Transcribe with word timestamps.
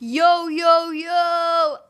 Yo 0.00 0.48
yo 0.48 0.74
yo, 0.96 1.28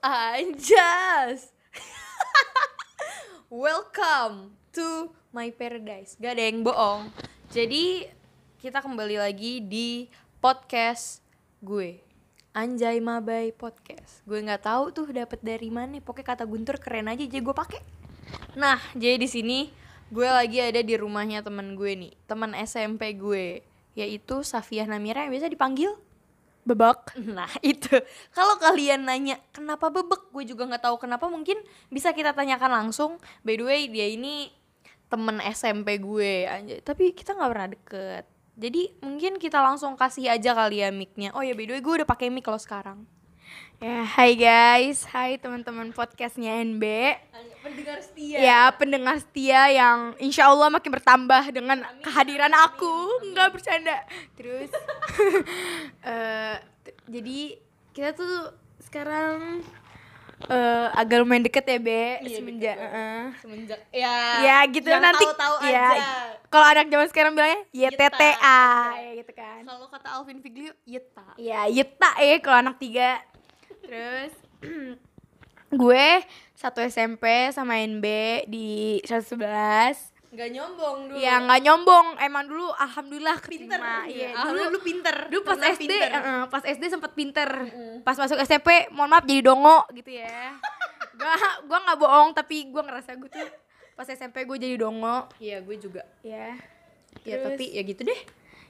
anjas. 0.02 1.54
Welcome 3.46 4.58
to 4.74 5.14
my 5.30 5.54
paradise. 5.54 6.18
Gak 6.18 6.34
ada 6.34 6.50
yang 6.50 6.66
bohong. 6.66 7.14
Jadi 7.54 8.10
kita 8.58 8.82
kembali 8.82 9.22
lagi 9.22 9.62
di 9.62 10.10
podcast 10.42 11.22
gue. 11.62 12.02
Anjay 12.50 12.98
Mabai 12.98 13.54
Podcast. 13.54 14.26
Gue 14.26 14.42
nggak 14.42 14.66
tahu 14.66 14.90
tuh 14.90 15.06
dapat 15.14 15.38
dari 15.46 15.70
mana. 15.70 16.02
Pokoknya 16.02 16.26
kata 16.34 16.42
Guntur 16.50 16.82
keren 16.82 17.06
aja 17.06 17.22
jadi 17.22 17.38
gue 17.38 17.54
pakai. 17.54 17.78
Nah, 18.58 18.82
jadi 18.98 19.14
di 19.14 19.30
sini 19.30 19.70
gue 20.10 20.26
lagi 20.26 20.58
ada 20.58 20.82
di 20.82 20.98
rumahnya 20.98 21.38
teman 21.46 21.78
gue 21.78 21.94
nih, 21.94 22.18
teman 22.26 22.50
SMP 22.58 23.14
gue, 23.14 23.62
yaitu 23.98 24.42
Safiah 24.46 24.86
Namira 24.86 25.26
yang 25.26 25.34
biasa 25.34 25.50
dipanggil 25.50 25.94
Bebek. 26.64 27.16
Nah 27.36 27.50
itu 27.64 27.90
kalau 28.36 28.60
kalian 28.60 29.08
nanya 29.08 29.40
kenapa 29.50 29.88
bebek, 29.88 30.28
gue 30.30 30.44
juga 30.44 30.68
nggak 30.68 30.84
tahu 30.84 30.96
kenapa. 31.00 31.26
Mungkin 31.26 31.56
bisa 31.88 32.12
kita 32.12 32.36
tanyakan 32.36 32.84
langsung. 32.84 33.16
By 33.40 33.56
the 33.56 33.64
way 33.64 33.88
dia 33.88 34.06
ini 34.12 34.52
temen 35.10 35.42
SMP 35.42 35.98
gue, 35.98 36.46
anjay. 36.46 36.78
Tapi 36.84 37.16
kita 37.16 37.34
nggak 37.34 37.50
pernah 37.50 37.68
deket. 37.72 38.24
Jadi 38.60 38.82
mungkin 39.00 39.40
kita 39.40 39.58
langsung 39.64 39.96
kasih 39.96 40.28
aja 40.28 40.52
kali 40.52 40.84
ya 40.84 40.92
micnya. 40.92 41.32
Oh 41.32 41.40
ya 41.40 41.56
by 41.56 41.64
the 41.64 41.80
way 41.80 41.82
gue 41.82 41.94
udah 42.04 42.08
pakai 42.08 42.28
mic 42.28 42.44
kalau 42.44 42.60
sekarang. 42.60 43.08
Ya, 43.80 44.04
hai 44.04 44.36
guys, 44.36 45.08
hai 45.08 45.40
teman-teman 45.40 45.88
podcastnya 45.90 46.60
NB. 46.60 46.84
Pendengar 47.64 47.98
setia. 48.04 48.36
Ya, 48.36 48.60
pendengar 48.76 49.16
setia 49.16 49.72
yang 49.72 50.12
insya 50.20 50.52
Allah 50.52 50.68
makin 50.68 50.92
bertambah 50.92 51.48
dengan 51.48 51.80
kehadiran 52.04 52.52
aku. 52.52 53.24
Enggak 53.24 53.56
bercanda. 53.56 54.04
Terus, 54.36 54.68
eh, 56.12 56.56
t- 56.84 56.96
jadi 57.08 57.38
kita 57.96 58.12
tuh 58.12 58.52
sekarang 58.84 59.64
eh, 60.44 60.86
agak 60.92 61.24
lumayan 61.24 61.48
deket 61.48 61.64
ya, 61.64 61.80
Be. 61.80 62.20
Iya, 62.20 62.36
semenjak. 62.36 62.76
eh. 62.76 63.24
Semenjak 63.40 63.80
ya. 63.96 64.16
ya 64.44 64.56
gitu 64.68 64.92
yang 64.92 65.00
nanti. 65.00 65.24
tahu-tahu 65.24 65.54
ya, 65.64 65.88
aja. 65.96 66.08
Kalau 66.52 66.66
anak 66.68 66.86
zaman 66.92 67.08
sekarang 67.08 67.32
bilangnya 67.32 67.60
YTTA, 67.72 68.60
ya 68.92 69.10
gitu 69.16 69.32
kan. 69.32 69.64
Kalau 69.64 69.88
kata 69.88 70.08
Alvin 70.20 70.44
Figlio, 70.44 70.76
Yeta. 70.84 71.32
Ya, 71.40 71.64
Yeta 71.64 72.12
ya 72.20 72.36
kalau 72.44 72.60
anak 72.60 72.76
tiga. 72.76 73.24
Terus 73.90 74.32
gue 75.72 76.06
satu 76.54 76.78
SMP 76.80 77.24
sama 77.50 77.78
NB 77.80 78.06
di 78.46 79.02
111 79.02 79.42
Gak 80.30 80.46
nyombong 80.46 81.10
dulu. 81.10 81.18
Ya 81.18 81.42
nggak 81.42 81.58
nyombong, 81.58 82.14
emang 82.22 82.46
dulu 82.46 82.70
alhamdulillah 82.70 83.34
pinter. 83.42 83.82
Iya, 84.06 84.30
Iya, 84.30 84.46
dulu 84.46 84.62
lu 84.68 84.78
pinter. 84.78 85.26
dulu 85.26 85.42
pas 85.42 85.58
Pernah 85.58 85.74
SD, 85.74 85.82
pinter. 85.90 86.06
eh, 86.08 86.44
pas 86.46 86.62
SD 86.64 86.84
sempet 86.86 87.12
pinter. 87.18 87.50
Pas 88.06 88.14
masuk 88.14 88.38
SMP, 88.38 88.68
mohon 88.94 89.10
maaf 89.10 89.26
jadi 89.26 89.42
dongo 89.42 89.82
gitu 89.90 90.14
ya. 90.14 90.54
gua 91.18 91.34
gua 91.66 91.78
nggak 91.82 91.98
bohong, 91.98 92.28
tapi 92.30 92.70
gua 92.70 92.86
ngerasa 92.86 93.18
gue 93.18 93.26
tuh 93.26 93.42
pas 93.92 94.06
SMP 94.06 94.46
gue 94.46 94.54
jadi 94.56 94.78
dongo. 94.78 95.26
Iya, 95.36 95.60
gue 95.60 95.76
juga. 95.76 96.06
Ya. 96.22 96.54
Ya 97.20 97.34
Terus- 97.36 97.46
tapi 97.50 97.64
ya 97.68 97.82
gitu 97.82 98.00
deh. 98.00 98.20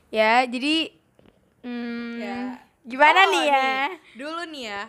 Ya, 0.09 0.33
jadi 0.43 0.97
hmm, 1.61 2.13
Ya. 2.19 2.39
gimana 2.83 3.21
Oh, 3.23 3.31
nih 3.31 3.45
ya? 3.47 3.73
Dulu 4.17 4.43
nih 4.49 4.63
ya, 4.65 4.83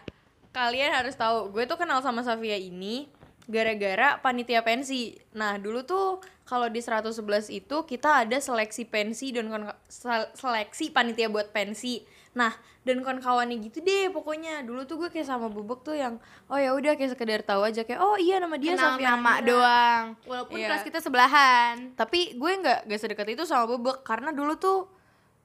kalian 0.52 0.92
harus 0.92 1.16
tahu, 1.16 1.50
gue 1.50 1.64
tuh 1.64 1.76
kenal 1.76 2.00
sama 2.00 2.22
Safia 2.22 2.56
ini 2.56 3.08
gara-gara 3.46 4.16
panitia 4.18 4.62
pensi. 4.62 5.12
Nah, 5.32 5.56
dulu 5.56 5.82
tuh 5.82 6.08
kalau 6.44 6.68
di 6.68 6.80
111 6.80 7.12
itu 7.50 7.78
kita 7.84 8.24
ada 8.24 8.38
seleksi 8.38 8.84
pensi 8.84 9.32
dan 9.32 9.48
kon- 9.48 9.76
sel- 9.86 10.32
seleksi 10.34 10.90
panitia 10.90 11.28
buat 11.28 11.50
pensi. 11.50 12.04
Nah, 12.32 12.52
dan 12.82 13.00
kawan-kawannya 13.00 13.60
gitu 13.62 13.80
deh 13.80 14.08
pokoknya. 14.10 14.64
Dulu 14.64 14.84
tuh 14.86 14.96
gue 14.98 15.10
kayak 15.10 15.26
sama 15.26 15.48
Bubuk 15.48 15.82
tuh 15.82 15.94
yang 15.94 16.16
oh 16.48 16.56
ya 16.56 16.72
udah 16.72 16.96
kayak 16.96 17.12
sekedar 17.12 17.42
tahu 17.42 17.62
aja 17.62 17.84
kayak 17.84 18.00
oh 18.00 18.16
iya 18.16 18.40
nama 18.40 18.56
dia 18.56 18.72
Kenal 18.74 18.96
Safia 18.96 19.04
nama 19.10 19.32
Namira." 19.34 19.44
doang. 19.46 20.04
Walaupun 20.24 20.56
Iya. 20.56 20.68
kelas 20.72 20.84
kita 20.84 21.00
sebelahan. 21.00 21.92
Tapi 21.94 22.34
gue 22.34 22.52
nggak 22.58 22.88
gak 22.88 23.00
sedekat 23.00 23.28
itu 23.30 23.44
sama 23.44 23.68
Bebek 23.68 24.02
karena 24.02 24.32
dulu 24.32 24.56
tuh 24.56 24.88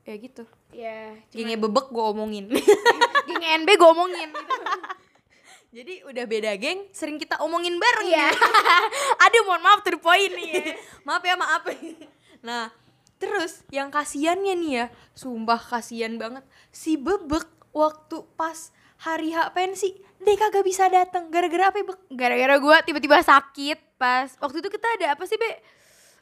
ya 0.03 0.15
gitu. 0.15 0.47
Ya, 0.71 1.11
Gengnya 1.31 1.59
Bebek 1.59 1.91
gue 1.91 2.05
omongin. 2.05 2.47
geng 3.27 3.43
NB 3.59 3.69
gue 3.69 3.89
omongin 3.89 4.31
gitu. 4.31 4.55
Jadi 5.75 6.07
udah 6.07 6.25
beda 6.25 6.53
geng, 6.57 6.89
sering 6.95 7.19
kita 7.19 7.37
omongin 7.43 7.77
bareng 7.77 8.09
gitu. 8.09 8.39
Aduh, 9.27 9.43
mohon 9.45 9.63
maaf 9.63 9.81
to 9.83 9.93
the 9.93 10.01
point 10.01 10.33
nih 10.33 10.49
ya. 10.51 10.63
maaf 11.03 11.23
ya 11.23 11.35
maaf 11.35 11.63
nah 12.47 12.71
terus 13.17 13.65
yang 13.73 13.89
kasiannya 13.91 14.55
nih 14.55 14.73
ya 14.73 14.87
sumpah 15.17 15.59
kasian 15.59 16.21
banget 16.21 16.45
si 16.69 17.01
bebek 17.01 17.49
waktu 17.73 18.23
pas 18.37 18.71
hari 19.03 19.33
hak 19.33 19.57
pensi 19.57 19.97
dia 20.23 20.37
kagak 20.39 20.65
bisa 20.65 20.89
datang 20.89 21.29
gara-gara 21.29 21.69
apa 21.71 21.77
ya 21.81 21.85
bek 21.87 22.01
Gara-gara 22.13 22.55
gue 22.57 22.77
tiba-tiba 22.89 23.21
sakit 23.21 23.79
pas 24.01 24.33
waktu 24.41 24.65
itu 24.65 24.69
kita 24.73 24.87
ada 24.99 25.07
apa 25.17 25.25
sih, 25.29 25.37
Be? 25.37 25.51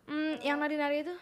Hmm, 0.04 0.34
yang 0.44 0.58
nari-nari 0.60 1.06
itu? 1.06 1.14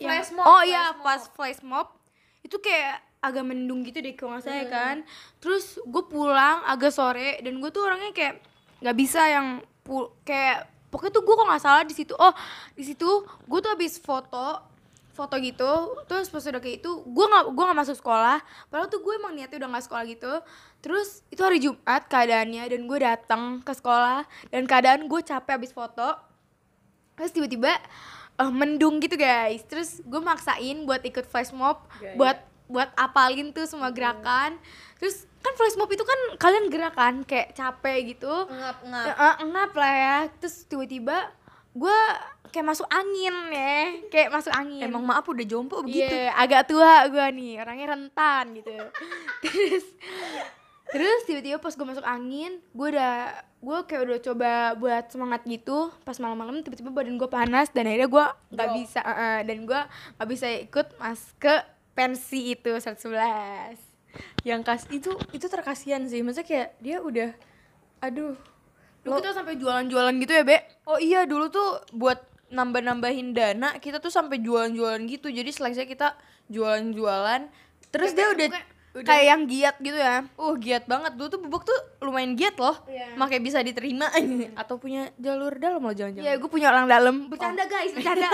Flash 0.00 0.32
mob, 0.32 0.46
Oh 0.48 0.62
iya, 0.64 0.96
pas 1.04 1.28
flash 1.36 1.60
mob. 1.60 1.92
Itu 2.40 2.56
kayak 2.62 3.04
agak 3.18 3.44
mendung 3.44 3.82
gitu 3.82 3.98
deh 3.98 4.14
kalau 4.14 4.36
nggak 4.36 4.44
salah 4.46 4.58
ya 4.62 4.66
kan. 4.70 4.96
Terus 5.42 5.78
gue 5.82 6.02
pulang 6.06 6.62
agak 6.66 6.94
sore 6.94 7.38
dan 7.42 7.58
gue 7.58 7.70
tuh 7.70 7.82
orangnya 7.86 8.10
kayak 8.14 8.34
nggak 8.78 8.96
bisa 8.96 9.20
yang 9.26 9.46
pul 9.82 10.14
kayak 10.22 10.70
pokoknya 10.88 11.12
tuh 11.18 11.22
gue 11.26 11.34
kok 11.34 11.46
nggak 11.48 11.64
salah 11.64 11.82
di 11.84 11.94
situ. 11.94 12.14
Oh, 12.16 12.34
di 12.78 12.84
situ 12.86 13.10
gue 13.26 13.58
tuh 13.58 13.70
habis 13.74 13.98
foto 13.98 14.68
foto 15.18 15.34
gitu 15.42 15.98
terus 16.06 16.30
pas 16.30 16.46
udah 16.46 16.62
kayak 16.62 16.78
itu 16.78 16.90
gue 17.02 17.26
nggak 17.26 17.44
gue 17.50 17.64
nggak 17.66 17.80
masuk 17.82 17.98
sekolah 17.98 18.38
padahal 18.70 18.86
tuh 18.86 19.02
gue 19.02 19.18
emang 19.18 19.34
niatnya 19.34 19.66
udah 19.66 19.70
nggak 19.74 19.84
sekolah 19.90 20.04
gitu 20.06 20.32
terus 20.78 21.26
itu 21.34 21.42
hari 21.42 21.58
Jumat 21.58 22.06
keadaannya 22.06 22.62
dan 22.70 22.80
gue 22.86 22.98
datang 23.02 23.42
ke 23.66 23.72
sekolah 23.74 24.22
dan 24.54 24.62
keadaan 24.70 25.10
gue 25.10 25.20
capek 25.26 25.58
habis 25.58 25.74
foto 25.74 26.14
terus 27.18 27.34
tiba-tiba 27.34 27.74
eh, 28.38 28.52
mendung 28.54 29.02
gitu 29.02 29.18
guys 29.18 29.66
terus 29.66 29.98
gue 30.06 30.22
maksain 30.22 30.86
buat 30.86 31.02
ikut 31.02 31.26
flash 31.26 31.50
mob 31.50 31.82
Gaya. 31.98 32.14
buat 32.14 32.38
buat 32.68 32.92
apalin 32.94 33.50
tuh 33.50 33.64
semua 33.64 33.90
gerakan. 33.90 34.60
Terus 35.00 35.24
kan 35.40 35.52
flash 35.56 35.78
mob 35.80 35.90
itu 35.90 36.04
kan 36.04 36.20
kalian 36.36 36.68
gerakan 36.68 37.14
kayak 37.24 37.56
capek 37.56 38.14
gitu. 38.14 38.46
Ngap 38.46 38.78
ngap 38.84 39.06
Ya, 39.08 39.14
eh, 39.16 39.36
ngap 39.48 39.72
lah 39.74 39.94
ya. 39.96 40.18
Terus 40.38 40.68
tiba-tiba 40.68 41.32
gue 41.78 41.98
kayak 42.50 42.66
masuk 42.74 42.88
angin 42.90 43.34
ya 43.52 43.76
kayak 44.08 44.28
masuk 44.32 44.52
angin. 44.52 44.88
Emang 44.88 45.04
maaf 45.04 45.24
udah 45.28 45.46
jompo 45.46 45.80
begitu. 45.84 46.10
Iya, 46.10 46.34
agak 46.34 46.68
tua 46.68 47.06
gue 47.08 47.26
nih, 47.34 47.62
orangnya 47.62 47.86
rentan 47.94 48.44
gitu. 48.56 48.72
terus 49.44 49.84
terus 50.88 51.20
tiba-tiba 51.28 51.60
pas 51.60 51.76
gue 51.76 51.86
masuk 51.86 52.06
angin, 52.08 52.58
gue 52.72 52.88
udah 52.96 53.44
gue 53.58 53.78
kayak 53.90 54.02
udah 54.08 54.18
coba 54.24 54.50
buat 54.80 55.04
semangat 55.12 55.44
gitu. 55.44 55.92
Pas 56.02 56.16
malam-malam 56.18 56.64
tiba-tiba 56.64 56.90
badan 56.90 57.20
gue 57.20 57.30
panas 57.30 57.68
dan 57.70 57.86
akhirnya 57.86 58.08
gue 58.08 58.26
nggak 58.56 58.68
bisa 58.74 59.00
eh, 59.04 59.12
eh, 59.12 59.38
dan 59.44 59.58
gue 59.68 59.80
nggak 60.18 60.28
bisa 60.28 60.46
ikut 60.64 60.86
mas 60.98 61.20
ke 61.36 61.54
pensi 61.98 62.54
itu 62.54 62.70
111. 62.70 63.74
yang 64.46 64.62
kas 64.62 64.86
itu 64.88 65.10
itu 65.34 65.46
terkasihan 65.46 66.06
sih 66.06 66.22
maksudnya 66.22 66.46
kayak 66.46 66.68
dia 66.78 67.02
udah 67.02 67.30
aduh 67.98 68.38
Dulu 69.02 69.18
kita 69.18 69.30
sampai 69.30 69.54
jualan-jualan 69.56 70.14
gitu 70.20 70.32
ya, 70.32 70.42
Be? 70.42 70.58
Oh 70.84 70.98
iya 70.98 71.22
dulu 71.22 71.48
tuh 71.48 71.80
buat 71.94 72.18
nambah-nambahin 72.48 73.30
dana 73.30 73.76
kita 73.78 73.98
tuh 73.98 74.08
sampai 74.08 74.40
jualan-jualan 74.40 75.04
gitu 75.06 75.28
jadi 75.28 75.48
seleksinya 75.48 75.86
kita 75.86 76.08
jualan-jualan 76.48 77.46
terus 77.88 78.12
dia 78.16 78.26
udah, 78.32 78.48
udah 78.48 78.62
kayak 79.04 79.24
yang 79.28 79.42
giat 79.46 79.76
gitu 79.78 79.94
ya. 79.94 80.24
uh 80.26 80.54
giat 80.56 80.84
banget 80.88 81.12
dulu 81.14 81.28
tuh 81.28 81.40
bubuk 81.44 81.62
tuh 81.62 81.78
lumayan 82.00 82.34
giat 82.34 82.56
loh 82.56 82.74
Iya. 82.88 83.14
makanya 83.14 83.42
bisa 83.44 83.58
diterima 83.60 84.08
atau 84.60 84.80
punya 84.80 85.12
jalur 85.20 85.52
dalam 85.60 85.84
loh 85.84 85.92
jangan-jangan 85.94 86.24
Iya, 86.26 86.34
gue 86.40 86.50
punya 86.50 86.68
orang 86.72 86.86
dalam. 86.88 87.14
Bercanda 87.28 87.64
guys, 87.68 87.92
bercanda. 87.92 88.28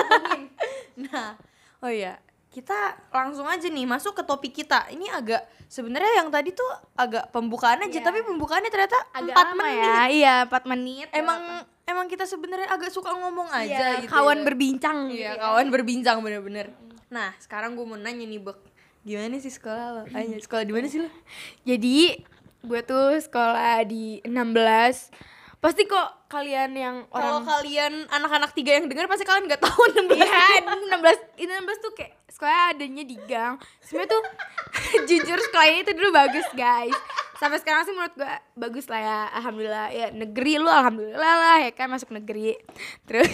nah 1.10 1.34
oh 1.82 1.90
iya 1.90 2.18
kita 2.54 2.78
langsung 3.10 3.44
aja 3.44 3.66
nih 3.66 3.82
masuk 3.82 4.14
ke 4.14 4.22
topik 4.22 4.54
kita 4.54 4.86
ini 4.88 5.10
agak 5.10 5.42
sebenarnya 5.66 6.22
yang 6.22 6.30
tadi 6.30 6.50
tuh 6.50 6.64
agak 6.94 7.28
pembukaan 7.28 7.82
aja 7.82 7.90
Iya. 7.92 8.04
tapi 8.04 8.22
pembukaannya 8.22 8.70
ternyata 8.70 8.94
Agak 9.10 9.34
empat 9.34 9.46
lama 9.48 9.58
menit 9.60 9.82
ya. 9.82 9.94
Iya, 10.06 10.34
4 10.46 10.64
menit. 10.64 11.06
emang 11.10 11.40
emang 11.84 12.06
kita 12.06 12.22
sebenarnya 12.24 12.70
agak 12.70 12.88
suka 12.88 13.10
ngomong 13.12 13.50
Iya, 13.50 13.58
aja 13.66 13.86
gitu 14.00 14.08
kawan 14.08 14.38
ya. 14.38 14.44
berbincang 14.44 14.98
Iya, 15.06 15.10
gitu 15.10 15.26
ya. 15.26 15.42
kawan 15.42 15.66
berbincang 15.68 16.16
bener-bener. 16.20 16.66
Nah, 17.10 17.34
sekarang 17.36 17.74
gue 17.74 17.82
mau 17.82 17.94
nanya 17.94 18.22
nih, 18.22 18.38
Bek. 18.38 18.58
Gimana 19.02 19.36
sih 19.36 19.50
sekolah 19.50 19.86
lo? 19.92 20.02
Ayo, 20.08 20.38
sekolah 20.38 20.62
di 20.62 20.72
mana 20.72 20.86
sih 20.86 20.98
lo? 20.98 21.10
Jadi 21.68 22.22
gue 22.60 22.80
tuh 22.80 23.18
sekolah 23.18 23.84
di 23.84 24.22
16 24.24 25.12
Pasti 25.58 25.84
kok 25.84 26.28
kalian 26.28 26.72
yang 26.72 26.96
Kalau 27.08 27.40
orang 27.40 27.44
kalian 27.46 27.92
anak-anak 28.06 28.52
tiga 28.52 28.74
yang 28.74 28.84
dengar 28.84 29.04
pasti 29.04 29.24
kalian 29.24 29.44
nggak 29.44 29.60
tahu 29.60 29.80
16. 29.96 30.12
Iya, 30.14 30.60
16 30.92 31.40
ini 31.40 31.52
16 31.54 31.80
tuh 31.80 31.92
kayak 31.94 32.12
sekolah 32.34 32.74
adanya 32.74 33.06
di 33.06 33.14
gang. 33.30 33.62
Sebenarnya 33.78 34.10
tuh 34.10 34.22
jujur 35.08 35.38
sekolahnya 35.38 35.86
itu 35.86 35.92
dulu 35.94 36.10
bagus, 36.10 36.46
guys. 36.58 36.98
Sampai 37.38 37.62
sekarang 37.62 37.86
sih 37.86 37.94
menurut 37.94 38.14
gue 38.18 38.34
bagus 38.58 38.90
lah 38.90 39.00
ya. 39.00 39.20
Alhamdulillah. 39.38 39.86
Ya 39.94 40.06
negeri 40.10 40.58
lu 40.58 40.66
alhamdulillah 40.66 41.34
lah 41.38 41.56
ya 41.62 41.70
kan 41.70 41.86
masuk 41.86 42.10
negeri. 42.10 42.58
Terus 43.06 43.30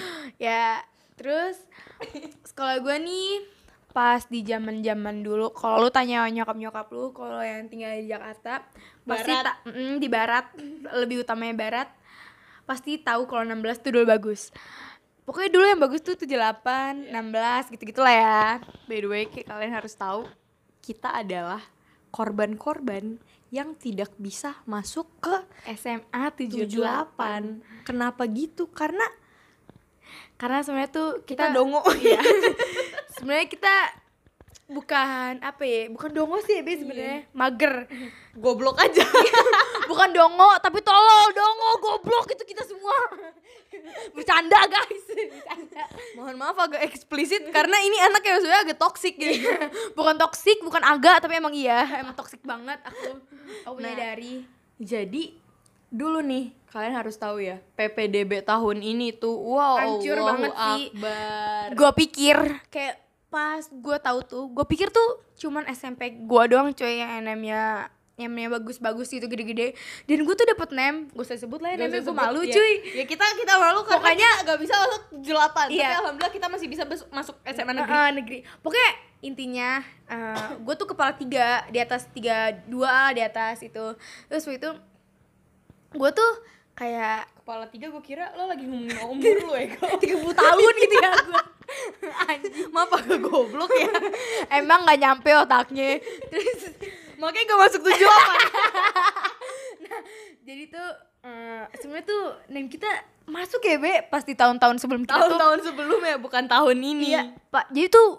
ya 0.44 0.84
terus 1.16 1.56
sekolah 2.44 2.84
gue 2.84 2.96
nih 3.00 3.30
pas 3.92 4.24
di 4.24 4.40
zaman 4.40 4.80
zaman 4.80 5.20
dulu 5.20 5.52
kalau 5.52 5.84
lu 5.84 5.92
tanya 5.92 6.24
nyokap 6.24 6.56
nyokap 6.56 6.88
lu 6.88 7.12
kalau 7.12 7.44
yang 7.44 7.68
tinggal 7.68 7.92
di 7.92 8.08
Jakarta 8.08 8.64
pasti 9.04 9.30
ta- 9.36 9.60
mm, 9.68 10.00
di 10.00 10.08
barat 10.08 10.48
lebih 10.96 11.20
utamanya 11.20 11.52
barat 11.52 11.88
pasti 12.64 12.96
tahu 13.04 13.28
kalau 13.28 13.44
16 13.44 13.84
tuh 13.84 13.92
dulu 13.92 14.08
bagus 14.08 14.48
pokoknya 15.22 15.50
dulu 15.54 15.64
yang 15.64 15.80
bagus 15.80 16.02
tuh 16.02 16.18
78 16.18 17.10
16 17.14 17.72
gitu 17.78 17.82
gitulah 17.94 18.14
ya 18.14 18.42
By 18.90 18.98
the 19.00 19.08
way, 19.08 19.24
kalian 19.30 19.72
harus 19.72 19.94
tahu 19.94 20.26
kita 20.82 21.14
adalah 21.14 21.62
korban-korban 22.12 23.22
yang 23.52 23.76
tidak 23.76 24.12
bisa 24.16 24.56
masuk 24.64 25.08
ke 25.22 25.36
SMA 25.76 26.24
78 26.34 26.66
78. 26.68 27.88
Kenapa 27.88 28.22
gitu? 28.28 28.68
Karena 28.72 29.04
karena 30.36 30.60
sebenarnya 30.64 30.90
tuh 30.90 31.10
kita 31.22 31.48
kita, 31.48 31.54
dongo. 31.54 31.80
Iya. 32.02 32.20
sebenarnya 33.14 33.46
kita 33.48 33.74
bukan 34.72 35.38
apa 35.44 35.62
ya 35.68 35.92
bukan 35.92 36.10
dongo 36.16 36.40
sih 36.40 36.58
ya 36.58 36.62
Be, 36.64 36.80
sebenarnya 36.80 37.28
mager 37.36 37.84
Goblok 38.32 38.80
aja. 38.80 39.04
bukan 39.90 40.08
dongo 40.16 40.48
tapi 40.64 40.80
tolol 40.80 41.28
dongo 41.36 41.70
goblok 41.84 42.32
itu 42.32 42.40
kita 42.48 42.64
semua 42.64 42.96
bercanda 44.14 44.60
guys 44.64 45.04
bercanda 45.08 45.84
Mohon 46.12 46.36
maaf 46.36 46.56
agak 46.60 46.82
eksplisit 46.84 47.48
karena 47.48 47.76
ini 47.78 47.96
anak 48.02 48.22
yang 48.22 48.38
sebenarnya 48.38 48.62
agak 48.66 48.78
toksik 48.78 49.14
gitu. 49.16 49.48
bukan 49.92 50.14
toksik 50.16 50.58
bukan 50.60 50.80
agak 50.80 51.20
tapi 51.20 51.34
emang 51.34 51.52
iya 51.52 51.84
emang 51.96 52.12
toksik 52.12 52.42
banget 52.42 52.78
aku 52.82 53.18
aku 53.62 53.74
Nah. 53.74 53.88
menyadari 53.88 54.44
Jadi 54.76 55.36
dulu 55.88 56.18
nih 56.20 56.50
kalian 56.66 56.94
harus 56.94 57.14
tahu 57.14 57.38
ya 57.38 57.60
PPDB 57.72 58.42
tahun 58.42 58.80
ini 58.80 59.12
tuh 59.12 59.36
wow 59.36 59.76
Hancur 59.76 60.16
Allahu 60.16 60.28
banget 60.32 60.52
sih. 60.52 60.82
Akbar. 60.90 61.66
gue 61.70 61.90
pikir 61.98 62.36
kayak 62.66 62.96
pas 63.28 63.60
gue 63.62 63.96
tahu 63.98 64.18
tuh 64.22 64.44
gue 64.48 64.64
pikir 64.66 64.88
tuh 64.88 65.08
cuman 65.36 65.64
SMP 65.68 66.16
gue 66.18 66.42
doang 66.46 66.70
coy 66.70 66.96
yang 66.96 67.20
NM-nya 67.22 67.92
yang 68.22 68.32
namanya 68.32 68.62
bagus-bagus 68.62 69.10
gitu 69.10 69.26
gede-gede 69.26 69.74
dan 70.06 70.18
gue 70.22 70.34
tuh 70.34 70.46
dapet 70.46 70.68
nem 70.72 71.10
gue 71.10 71.24
usah 71.24 71.38
sebut 71.38 71.58
lah 71.58 71.74
ya 71.74 71.90
usah 71.90 72.02
gue 72.02 72.16
malu 72.16 72.40
ya. 72.46 72.54
cuy 72.54 72.72
Ya 73.02 73.04
kita 73.08 73.24
kita 73.34 73.54
malu 73.58 73.82
karena 73.82 73.98
Pokoknya 73.98 74.30
kita 74.30 74.46
gak 74.46 74.58
bisa 74.60 74.74
masuk 74.78 75.02
jelatan. 75.22 75.66
Iya. 75.70 75.82
Tapi 75.82 75.94
alhamdulillah 76.02 76.34
kita 76.34 76.46
masih 76.48 76.66
bisa 76.70 76.82
masuk 77.10 77.36
SMA 77.48 77.72
negeri. 77.72 77.92
Eh, 77.92 78.10
negeri 78.14 78.38
pokoknya 78.62 78.90
intinya 79.22 79.70
gue 80.58 80.74
tuh 80.74 80.88
kepala 80.90 81.14
tiga 81.14 81.64
di 81.70 81.78
atas 81.78 82.10
tiga 82.10 82.52
dua 82.66 83.14
di 83.14 83.22
atas 83.22 83.62
itu 83.62 83.94
terus 84.26 84.44
itu 84.50 84.70
gue 85.94 86.10
tuh 86.10 86.32
kayak 86.82 87.30
Kepala 87.38 87.66
tiga 87.66 87.86
gue 87.88 88.02
kira 88.02 88.30
lo 88.34 88.46
lagi 88.46 88.62
ngomongin 88.62 88.98
umur 89.38 89.38
lo 89.44 89.54
ya 89.54 89.66
kok. 89.72 89.98
30 89.98 90.18
tahun 90.32 90.72
gitu 90.76 90.94
ya 90.96 91.10
gue 91.16 91.42
Maaf 92.68 92.90
agak 92.92 93.18
goblok 93.20 93.70
ya. 93.72 93.90
emang 94.52 94.82
nggak 94.82 94.98
nyampe 94.98 95.30
otaknya 95.32 96.02
terus 96.26 96.74
Makanya 97.14 97.46
gak 97.46 97.60
masuk 97.62 97.80
tujuh 97.82 98.08
apa? 98.12 98.34
jadi 100.42 100.62
tuh 100.68 100.88
eh, 101.22 101.64
sebenarnya 101.78 102.02
tuh 102.04 102.22
nem 102.48 102.66
kita 102.66 102.90
masuk 103.24 103.62
ya 103.62 103.78
be 103.78 104.02
pas 104.04 104.22
di 104.22 104.34
tahun-tahun 104.34 104.76
sebelum 104.76 105.06
kita 105.06 105.14
Tahun-tahun 105.14 105.58
sebelumnya 105.62 106.18
bukan 106.18 106.44
tahun 106.44 106.76
ini. 106.76 107.06
iya 107.08 107.30
pak 107.46 107.70
jadi 107.70 107.86
tuh 107.88 108.18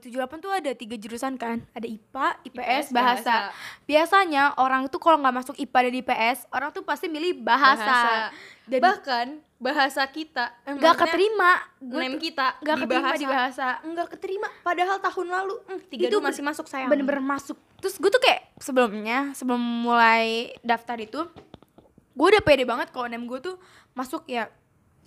tujuh 0.00 0.16
delapan 0.16 0.38
tuh 0.40 0.52
ada 0.52 0.70
tiga 0.72 0.96
jurusan 0.96 1.36
kan? 1.36 1.60
Ada 1.76 1.86
IPA 1.86 2.26
IPS, 2.48 2.56
IPS, 2.56 2.86
bahasa. 2.90 3.34
bahasa. 3.52 3.84
biasanya 3.84 4.44
orang 4.56 4.88
tuh 4.88 5.00
kalau 5.02 5.20
nggak 5.20 5.36
masuk 5.36 5.56
IPA 5.60 5.78
dan 5.86 5.94
IPS 6.00 6.38
orang 6.50 6.70
tuh 6.72 6.82
pasti 6.82 7.06
milih 7.12 7.40
bahasa, 7.44 8.30
dan 8.64 8.80
bahkan 8.80 9.26
bahasa 9.60 10.00
kita 10.08 10.56
eh, 10.64 10.72
nggak 10.72 10.96
keterima. 10.96 11.52
Nem 11.84 12.16
tuh 12.16 12.22
kita 12.24 12.46
nggak 12.64 12.78
keterima 12.86 13.04
bahasa. 13.04 13.20
di 13.20 13.26
bahasa. 13.28 13.66
Nggak 13.84 14.08
keterima 14.16 14.48
padahal 14.64 14.96
tahun 15.04 15.26
lalu 15.28 15.54
hmm, 15.68 15.80
tiga 15.92 16.06
Itu 16.08 16.18
masih 16.24 16.42
masuk 16.42 16.66
sayang. 16.66 16.88
bener-bener 16.88 17.20
masuk. 17.20 17.60
Terus 17.84 18.00
gue 18.00 18.10
tuh 18.10 18.22
kayak 18.24 18.56
sebelumnya 18.56 19.36
sebelum 19.36 19.60
mulai 19.60 20.56
daftar 20.64 20.96
itu 20.96 21.28
gue 22.10 22.26
udah 22.36 22.42
pede 22.44 22.64
banget 22.68 22.88
kalau 22.92 23.06
nem 23.08 23.24
gue 23.24 23.38
tuh 23.40 23.56
masuk 23.96 24.28
ya 24.28 24.48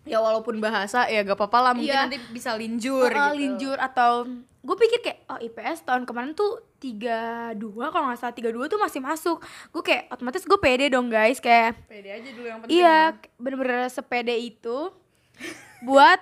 ya 0.04 0.20
walaupun 0.20 0.58
bahasa 0.58 1.08
ya 1.08 1.22
gak 1.22 1.34
apa-apa 1.34 1.60
lah 1.62 1.72
mungkin 1.72 1.90
Iya. 1.90 2.04
nanti 2.06 2.20
bisa 2.30 2.54
linjur 2.54 3.08
uh, 3.08 3.32
gitu. 3.32 3.40
linjur 3.40 3.78
atau 3.78 4.28
gue 4.60 4.76
pikir 4.78 5.00
kayak 5.02 5.20
oh 5.28 5.40
IPS 5.40 5.84
tahun 5.84 6.04
kemarin 6.04 6.32
tuh 6.34 6.60
tiga 6.78 7.20
dua 7.54 7.88
kalau 7.88 8.08
nggak 8.08 8.18
salah 8.18 8.32
tiga 8.32 8.48
dua 8.48 8.66
tuh 8.66 8.76
masih 8.76 9.00
masuk. 9.00 9.40
Gue 9.70 9.80
kayak 9.82 10.08
otomatis 10.10 10.40
gue 10.42 10.56
pede 10.58 10.88
dong 10.88 11.08
guys 11.08 11.38
kayak 11.38 11.80
pede 11.86 12.10
aja 12.10 12.30
dulu 12.30 12.46
yang 12.46 12.60
penting 12.60 12.76
iya 12.78 13.00
bener-bener 13.36 13.88
sepede 13.88 14.32
itu 14.34 14.92
buat 15.88 16.20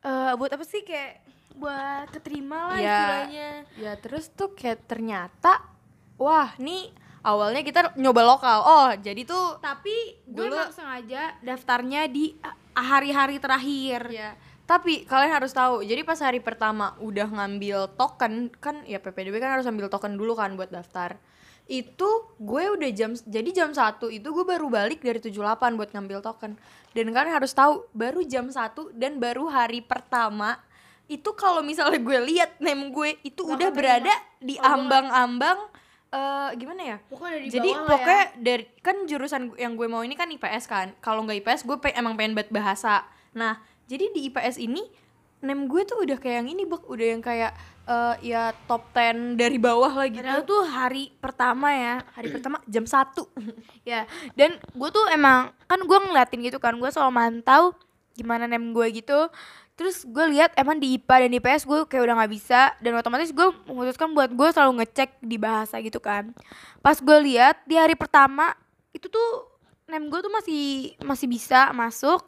eh 0.00 0.32
buat 0.34 0.50
apa 0.50 0.62
sih 0.62 0.82
kayak 0.82 1.22
buat 1.54 2.10
keterima 2.10 2.58
lah 2.68 2.76
Iya. 2.76 2.90
istilahnya. 2.92 3.50
Ya 3.76 3.92
terus 3.96 4.24
tuh 4.28 4.50
kayak 4.52 4.84
ternyata 4.84 5.62
wah 6.14 6.50
nih 6.56 6.90
awalnya 7.22 7.62
kita 7.62 7.94
nyoba 7.94 8.22
lokal. 8.24 8.58
Oh 8.60 8.90
jadi 8.96 9.22
tuh 9.22 9.58
tapi 9.58 9.94
gue 10.24 10.42
Dulu- 10.44 10.54
emang 10.56 10.70
sengaja 10.70 11.38
daftarnya 11.40 12.06
di 12.06 12.34
hari-hari 12.74 13.38
terakhir. 13.38 14.10
Ya 14.10 14.34
tapi 14.64 15.04
kalian 15.04 15.32
harus 15.36 15.52
tahu 15.52 15.84
jadi 15.84 16.00
pas 16.08 16.16
hari 16.24 16.40
pertama 16.40 16.96
udah 16.96 17.28
ngambil 17.28 17.92
token 18.00 18.48
kan 18.48 18.80
ya 18.88 18.96
PPDB 18.96 19.36
kan 19.36 19.60
harus 19.60 19.68
ambil 19.68 19.92
token 19.92 20.16
dulu 20.16 20.32
kan 20.32 20.56
buat 20.56 20.72
daftar. 20.72 21.20
Itu 21.68 22.32
gue 22.40 22.72
udah 22.72 22.90
jam 22.92 23.12
jadi 23.12 23.50
jam 23.52 23.76
satu 23.76 24.08
itu 24.08 24.24
gue 24.24 24.44
baru 24.44 24.72
balik 24.72 25.04
dari 25.04 25.20
78 25.20 25.36
buat 25.76 25.92
ngambil 25.92 26.24
token. 26.24 26.56
Dan 26.96 27.12
kalian 27.12 27.36
harus 27.36 27.52
tahu 27.52 27.84
baru 27.92 28.24
jam 28.24 28.48
satu 28.48 28.88
dan 28.96 29.20
baru 29.20 29.52
hari 29.52 29.84
pertama 29.84 30.56
itu 31.12 31.36
kalau 31.36 31.60
misalnya 31.60 32.00
gue 32.00 32.18
lihat 32.32 32.56
name 32.56 32.88
gue 32.88 33.20
itu 33.20 33.44
udah 33.44 33.68
berada 33.68 34.12
di 34.40 34.56
Oh, 34.56 34.64
ambang-ambang 34.64 35.60
eh 36.14 36.50
gimana 36.54 36.82
ya? 36.84 36.96
Pokoknya 37.02 37.34
dari 37.34 37.48
jadi 37.50 37.70
bawah 37.70 37.82
lah 37.82 37.90
pokoknya 37.90 38.22
ya. 38.22 38.38
dari 38.38 38.64
kan 38.78 38.96
jurusan 39.04 39.42
yang 39.58 39.74
gue 39.74 39.86
mau 39.86 40.00
ini 40.00 40.14
kan 40.14 40.30
IPS 40.30 40.64
kan. 40.64 40.86
Kalau 41.02 41.26
nggak 41.26 41.42
IPS 41.42 41.66
gue 41.66 41.76
pe- 41.76 41.92
emang 41.92 42.14
pengen 42.14 42.38
banget 42.38 42.54
bahasa. 42.54 43.02
Nah 43.34 43.58
jadi 43.84 44.14
di 44.14 44.30
IPS 44.30 44.56
ini 44.56 44.80
name 45.42 45.66
gue 45.66 45.82
tuh 45.84 46.00
udah 46.00 46.16
kayak 46.16 46.40
yang 46.40 46.48
ini 46.48 46.62
bak 46.64 46.86
udah 46.86 47.06
yang 47.10 47.20
kayak 47.20 47.52
eh, 47.84 48.14
ya 48.32 48.54
top 48.64 48.94
10 48.94 49.34
dari 49.36 49.58
bawah 49.58 49.92
lah 49.92 50.08
gitu. 50.08 50.22
Padahal 50.22 50.44
tuh 50.46 50.62
hari 50.64 51.12
pertama 51.18 51.68
ya. 51.68 52.00
Hari 52.14 52.28
pertama 52.30 52.56
jam 52.64 52.86
satu. 52.86 53.26
Ya 53.84 54.08
dan 54.32 54.56
gue 54.56 54.88
tuh 54.88 55.04
emang 55.12 55.52
kan 55.68 55.76
gue 55.76 55.98
ngeliatin 55.98 56.40
gitu 56.40 56.56
kan. 56.56 56.72
Gue 56.78 56.88
selalu 56.88 57.12
mantau 57.12 57.76
gimana 58.14 58.46
nem 58.46 58.70
gue 58.70 58.86
gitu 58.94 59.26
terus 59.74 60.06
gue 60.06 60.24
lihat 60.30 60.54
emang 60.54 60.78
di 60.78 60.94
IPA 60.94 61.26
dan 61.26 61.30
IPS 61.38 61.62
gue 61.66 61.80
kayak 61.90 62.02
udah 62.06 62.14
nggak 62.22 62.32
bisa. 62.32 62.72
Dan 62.78 62.94
otomatis 62.98 63.30
gue 63.34 63.48
memutuskan 63.66 64.14
buat 64.14 64.30
gue 64.30 64.48
selalu 64.54 64.82
ngecek 64.82 65.18
di 65.20 65.36
bahasa 65.36 65.82
gitu 65.82 65.98
kan. 65.98 66.30
Pas 66.80 66.98
gue 66.98 67.18
lihat 67.26 67.62
di 67.66 67.74
hari 67.74 67.98
pertama 67.98 68.54
itu 68.94 69.10
tuh 69.10 69.54
nem 69.90 70.00
gue 70.08 70.20
tuh 70.22 70.32
masih 70.32 70.94
masih 71.02 71.26
bisa 71.28 71.74
masuk. 71.74 72.22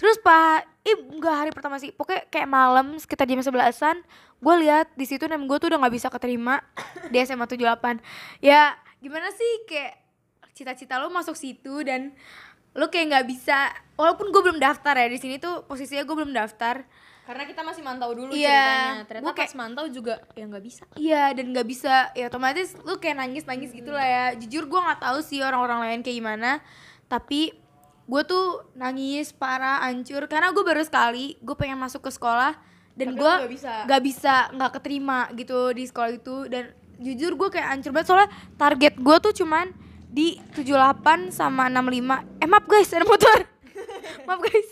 Terus 0.00 0.18
pak 0.18 0.66
ih 0.82 0.98
enggak 1.14 1.36
hari 1.46 1.50
pertama 1.54 1.78
sih. 1.78 1.94
Pokoknya 1.94 2.26
kayak 2.26 2.48
malam 2.48 2.98
sekitar 2.98 3.28
jam 3.28 3.38
sebelasan 3.38 4.02
gue 4.42 4.54
lihat 4.66 4.90
di 4.98 5.06
situ 5.06 5.30
nem 5.30 5.46
gue 5.46 5.56
tuh 5.62 5.70
udah 5.70 5.78
nggak 5.78 5.94
bisa 5.94 6.10
keterima 6.10 6.58
di 7.14 7.22
SMA 7.26 7.46
78 7.46 8.02
ya 8.42 8.74
gimana 8.98 9.30
sih? 9.30 9.52
Kayak 9.68 10.02
cita-cita 10.52 11.00
lo 11.00 11.08
masuk 11.08 11.34
situ 11.34 11.80
dan 11.82 12.12
lo 12.72 12.88
kayak 12.88 13.06
nggak 13.08 13.26
bisa 13.28 13.68
walaupun 13.94 14.32
gue 14.32 14.40
belum 14.40 14.58
daftar 14.58 14.96
ya 14.96 15.06
di 15.06 15.20
sini 15.20 15.36
tuh 15.36 15.64
posisinya 15.64 16.02
gue 16.02 16.16
belum 16.16 16.32
daftar. 16.32 16.82
Karena 17.22 17.46
kita 17.46 17.62
masih 17.62 17.86
mantau 17.86 18.10
dulu 18.10 18.34
Iya, 18.34 18.50
ceritanya. 18.50 19.04
Ternyata 19.06 19.30
kayak- 19.30 19.38
pas 19.38 19.54
mantau 19.54 19.86
juga 19.86 20.14
ya 20.34 20.44
nggak 20.44 20.64
bisa. 20.64 20.84
Iya 20.96 21.22
dan 21.32 21.44
nggak 21.52 21.68
bisa 21.68 21.94
ya 22.12 22.26
otomatis 22.26 22.74
lo 22.82 22.98
kayak 22.98 23.16
nangis 23.16 23.44
nangis 23.44 23.70
gitu 23.70 23.92
lah 23.92 24.02
ya. 24.02 24.24
Jujur 24.34 24.66
gue 24.66 24.80
nggak 24.80 25.00
tahu 25.00 25.18
sih 25.22 25.38
orang-orang 25.38 25.86
lain 25.86 26.00
kayak 26.02 26.18
gimana 26.18 26.50
tapi 27.06 27.54
gue 28.02 28.22
tuh 28.24 28.66
nangis 28.74 29.30
parah 29.30 29.86
hancur. 29.86 30.26
Karena 30.26 30.50
gue 30.50 30.64
baru 30.64 30.82
sekali 30.82 31.38
gue 31.38 31.54
pengen 31.54 31.78
masuk 31.78 32.02
ke 32.02 32.10
sekolah 32.10 32.56
dan 32.92 33.14
gue 33.14 33.32
nggak 33.38 33.52
bisa. 33.52 33.72
nggak 33.86 34.02
bisa 34.02 34.34
nggak 34.50 34.72
keterima 34.80 35.18
gitu 35.36 35.70
di 35.70 35.84
sekolah 35.86 36.10
itu. 36.10 36.36
Dan 36.50 36.74
jujur 36.98 37.36
gue 37.36 37.48
kayak 37.50 37.68
hancur 37.70 37.94
banget 37.94 38.08
soalnya 38.08 38.30
target 38.56 38.98
gue 38.98 39.16
tuh 39.20 39.34
cuman 39.36 39.70
di 40.12 40.36
78 40.52 41.32
sama 41.32 41.72
65 41.72 42.44
eh 42.44 42.48
maaf 42.48 42.66
guys 42.68 42.92
ada 42.92 43.08
motor. 43.08 43.48
Maaf 44.28 44.44
guys. 44.44 44.70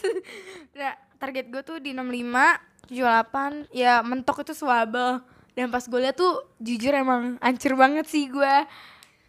Nah, 0.76 0.94
target 1.16 1.48
gue 1.48 1.62
tuh 1.64 1.80
di 1.80 1.96
65 1.96 2.92
78 2.92 3.72
ya 3.72 4.04
mentok 4.04 4.44
itu 4.44 4.52
swabel. 4.52 5.24
Dan 5.56 5.72
pas 5.72 5.82
gue 5.82 6.00
liat 6.00 6.14
tuh 6.14 6.44
jujur 6.60 6.92
emang 6.92 7.40
hancur 7.40 7.74
banget 7.74 8.06
sih 8.06 8.28
gue 8.28 8.54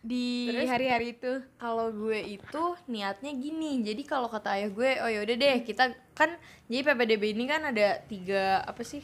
di 0.03 0.51
hari-hari 0.67 1.15
itu. 1.15 1.39
Kalau 1.55 1.95
gue 1.95 2.19
itu 2.19 2.63
niatnya 2.91 3.31
gini. 3.31 3.79
Jadi 3.79 4.03
kalau 4.03 4.27
kata 4.27 4.59
ayah 4.59 4.69
gue 4.69 4.91
oh 4.99 5.09
yaudah 5.09 5.35
deh 5.39 5.63
kita 5.63 5.95
kan 6.11 6.35
jadi 6.67 6.91
PPDB 6.91 7.31
ini 7.31 7.47
kan 7.47 7.71
ada 7.71 8.03
tiga 8.03 8.67
apa 8.67 8.83
sih? 8.83 9.01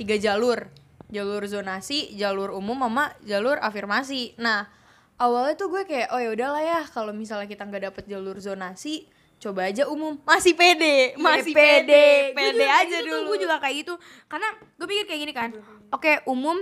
Tiga 0.00 0.16
jalur. 0.16 0.64
Jalur 1.12 1.44
zonasi 1.44 2.16
jalur 2.16 2.56
umum 2.56 2.88
sama 2.88 3.12
jalur 3.28 3.60
afirmasi. 3.60 4.32
Nah 4.40 4.77
awalnya 5.18 5.54
tuh 5.58 5.68
gue 5.70 5.82
kayak 5.84 6.08
oh 6.14 6.20
ya 6.22 6.30
udahlah 6.32 6.62
ya 6.62 6.80
kalau 6.90 7.12
misalnya 7.12 7.50
kita 7.50 7.66
nggak 7.66 7.92
dapet 7.92 8.04
jalur 8.06 8.38
zonasi 8.38 9.06
coba 9.38 9.70
aja 9.70 9.86
umum. 9.86 10.18
Masih 10.26 10.54
pede 10.58 11.14
masih 11.14 11.54
Iya, 11.54 11.86
pede. 11.86 12.06
Gua 12.34 12.42
pede 12.42 12.50
juga 12.58 12.66
kayak 12.66 12.82
aja 12.82 12.96
gitu 12.98 13.06
dulu. 13.06 13.26
gue 13.30 13.38
juga 13.46 13.56
kayak 13.62 13.76
gitu. 13.86 13.94
Karena 14.26 14.48
gue 14.58 14.86
pikir 14.90 15.04
kayak 15.06 15.20
gini 15.22 15.34
kan 15.34 15.50
oke 15.94 16.12
umum 16.26 16.58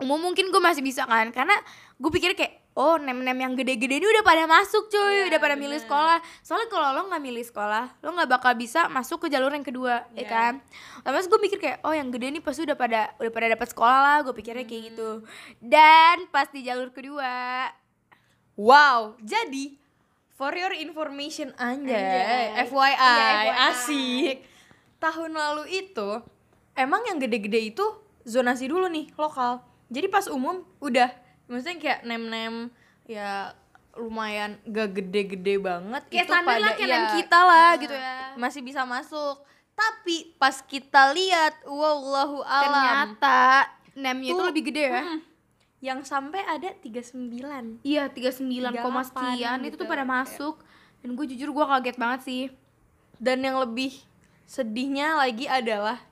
umum 0.00 0.18
mungkin 0.20 0.48
gue 0.48 0.62
masih 0.64 0.80
bisa 0.80 1.04
kan? 1.04 1.28
Karena 1.28 1.56
gue 2.00 2.10
pikir 2.12 2.32
kayak 2.32 2.63
oh 2.74 2.98
nem 2.98 3.14
nem 3.16 3.38
yang 3.38 3.54
gede-gede 3.54 3.96
ini 3.96 4.06
udah 4.08 4.22
pada 4.22 4.44
masuk 4.44 4.86
cuy. 4.88 5.14
Iya, 5.16 5.30
udah 5.30 5.40
pada 5.40 5.54
milih 5.54 5.78
bener. 5.78 5.86
sekolah. 5.86 6.18
Soalnya 6.40 6.68
kalau 6.68 6.88
lo 6.90 7.02
nggak 7.06 7.22
milih 7.22 7.44
sekolah 7.44 7.84
lo 7.98 8.08
nggak 8.10 8.30
bakal 8.30 8.52
bisa 8.52 8.86
masuk 8.88 9.22
ke 9.22 9.28
jalur 9.28 9.48
yang 9.48 9.62
kedua 9.62 10.02
ya 10.12 10.18
Iya. 10.18 10.26
kan? 10.26 10.52
Terus 11.00 11.26
gue 11.26 11.38
mikir 11.38 11.58
kayak 11.58 11.78
oh 11.80 11.90
yang 11.90 12.10
gede 12.10 12.26
ini 12.28 12.40
pasti 12.40 12.62
udah 12.62 12.74
pada 12.74 13.14
udah 13.16 13.30
pada 13.30 13.46
dapat 13.48 13.68
sekolah 13.68 13.98
lah. 14.00 14.16
Gue 14.20 14.34
pikirnya 14.34 14.62
kayak 14.62 14.82
gitu. 14.90 15.22
Dan 15.58 16.26
pas 16.28 16.46
di 16.48 16.60
jalur 16.60 16.90
kedua. 16.90 17.70
Wow. 18.54 19.18
Jadi 19.18 19.78
for 20.30 20.50
your 20.50 20.72
information 20.72 21.54
anjay, 21.56 21.94
Anjay. 21.94 22.66
FYI, 22.66 22.90
Iya, 22.90 23.30
FYI. 23.30 23.48
asik. 23.68 24.36
Tahun 24.98 25.30
lalu 25.30 25.64
itu 25.80 26.08
emang 26.74 27.02
yang 27.04 27.18
gede-gede 27.18 27.70
itu 27.70 27.84
zonasi 28.22 28.66
dulu 28.66 28.88
nih 28.88 29.14
lokal. 29.14 29.62
Jadi 29.86 30.06
pas 30.08 30.26
umum 30.26 30.64
udah 30.80 31.12
maksudnya 31.46 31.76
kayak 31.80 32.00
nem-nem 32.08 32.72
ya 33.04 33.52
lumayan 33.94 34.58
gak 34.66 34.90
gede-gede 34.98 35.54
banget 35.62 36.02
kayak 36.10 36.26
itu 36.26 36.32
standar 36.34 36.56
lah 36.58 36.60
pada- 36.66 36.78
kayak 36.78 36.90
ya, 36.90 36.98
nem 36.98 37.06
kita 37.14 37.40
lah 37.46 37.70
gitu 37.78 37.94
ya. 37.94 38.16
Masih 38.34 38.60
bisa 38.66 38.82
masuk. 38.82 39.36
Tapi 39.74 40.34
pas 40.38 40.56
kita 40.62 41.14
lihat 41.14 41.54
wallahu 41.66 42.42
alam. 42.42 42.62
Ternyata 42.62 43.42
nemnya 43.94 44.30
itu 44.34 44.42
lebih 44.42 44.62
gede 44.70 44.84
ya? 44.90 45.02
hmm, 45.02 45.18
yang 45.82 46.00
sampai 46.02 46.42
ada 46.46 46.70
39 46.78 47.82
Iya 47.82 48.10
39 48.10 48.82
koma 48.82 49.02
38 49.02 49.10
sekian. 49.10 49.58
Itu 49.62 49.76
tuh 49.78 49.86
gitu. 49.86 49.90
pada 49.90 50.04
masuk. 50.06 50.54
Dan 51.02 51.14
gue 51.14 51.26
jujur 51.34 51.50
gue 51.54 51.64
kaget 51.66 51.96
banget 51.98 52.20
sih. 52.26 52.42
Dan 53.18 53.46
yang 53.46 53.62
lebih 53.62 53.94
sedihnya 54.46 55.18
lagi 55.18 55.46
adalah 55.46 56.02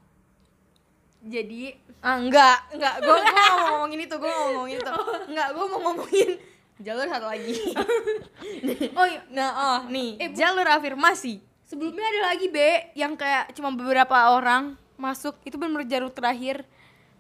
jadi 1.23 1.79
ah 2.01 2.19
enggak 2.19 2.57
enggak. 2.71 2.95
Gue 2.99 3.15
gue 3.15 3.33
mau 3.33 3.59
ngomongin 3.73 4.01
itu 4.03 4.15
gue 4.15 4.27
mau 4.29 4.43
ngomongin 4.51 4.77
itu. 4.77 4.93
Enggak 5.31 5.49
gue 5.51 5.65
mau 5.65 5.81
ngomongin 5.81 6.29
jalur 6.79 7.07
satu 7.07 7.27
lagi. 7.27 7.55
Oh 8.93 9.07
iya. 9.07 9.23
Nah 9.31 9.51
oh 9.55 9.81
nih 9.87 10.19
Eh, 10.19 10.31
jalur 10.33 10.67
afirmasi. 10.67 11.39
Sebelumnya 11.63 12.05
ada 12.05 12.21
lagi 12.31 12.47
B 12.47 12.59
yang 12.93 13.15
kayak 13.15 13.55
cuma 13.55 13.71
beberapa 13.71 14.13
orang 14.29 14.75
masuk. 14.95 15.39
Itu 15.43 15.57
benar 15.57 15.87
jalur 15.87 16.11
terakhir. 16.11 16.67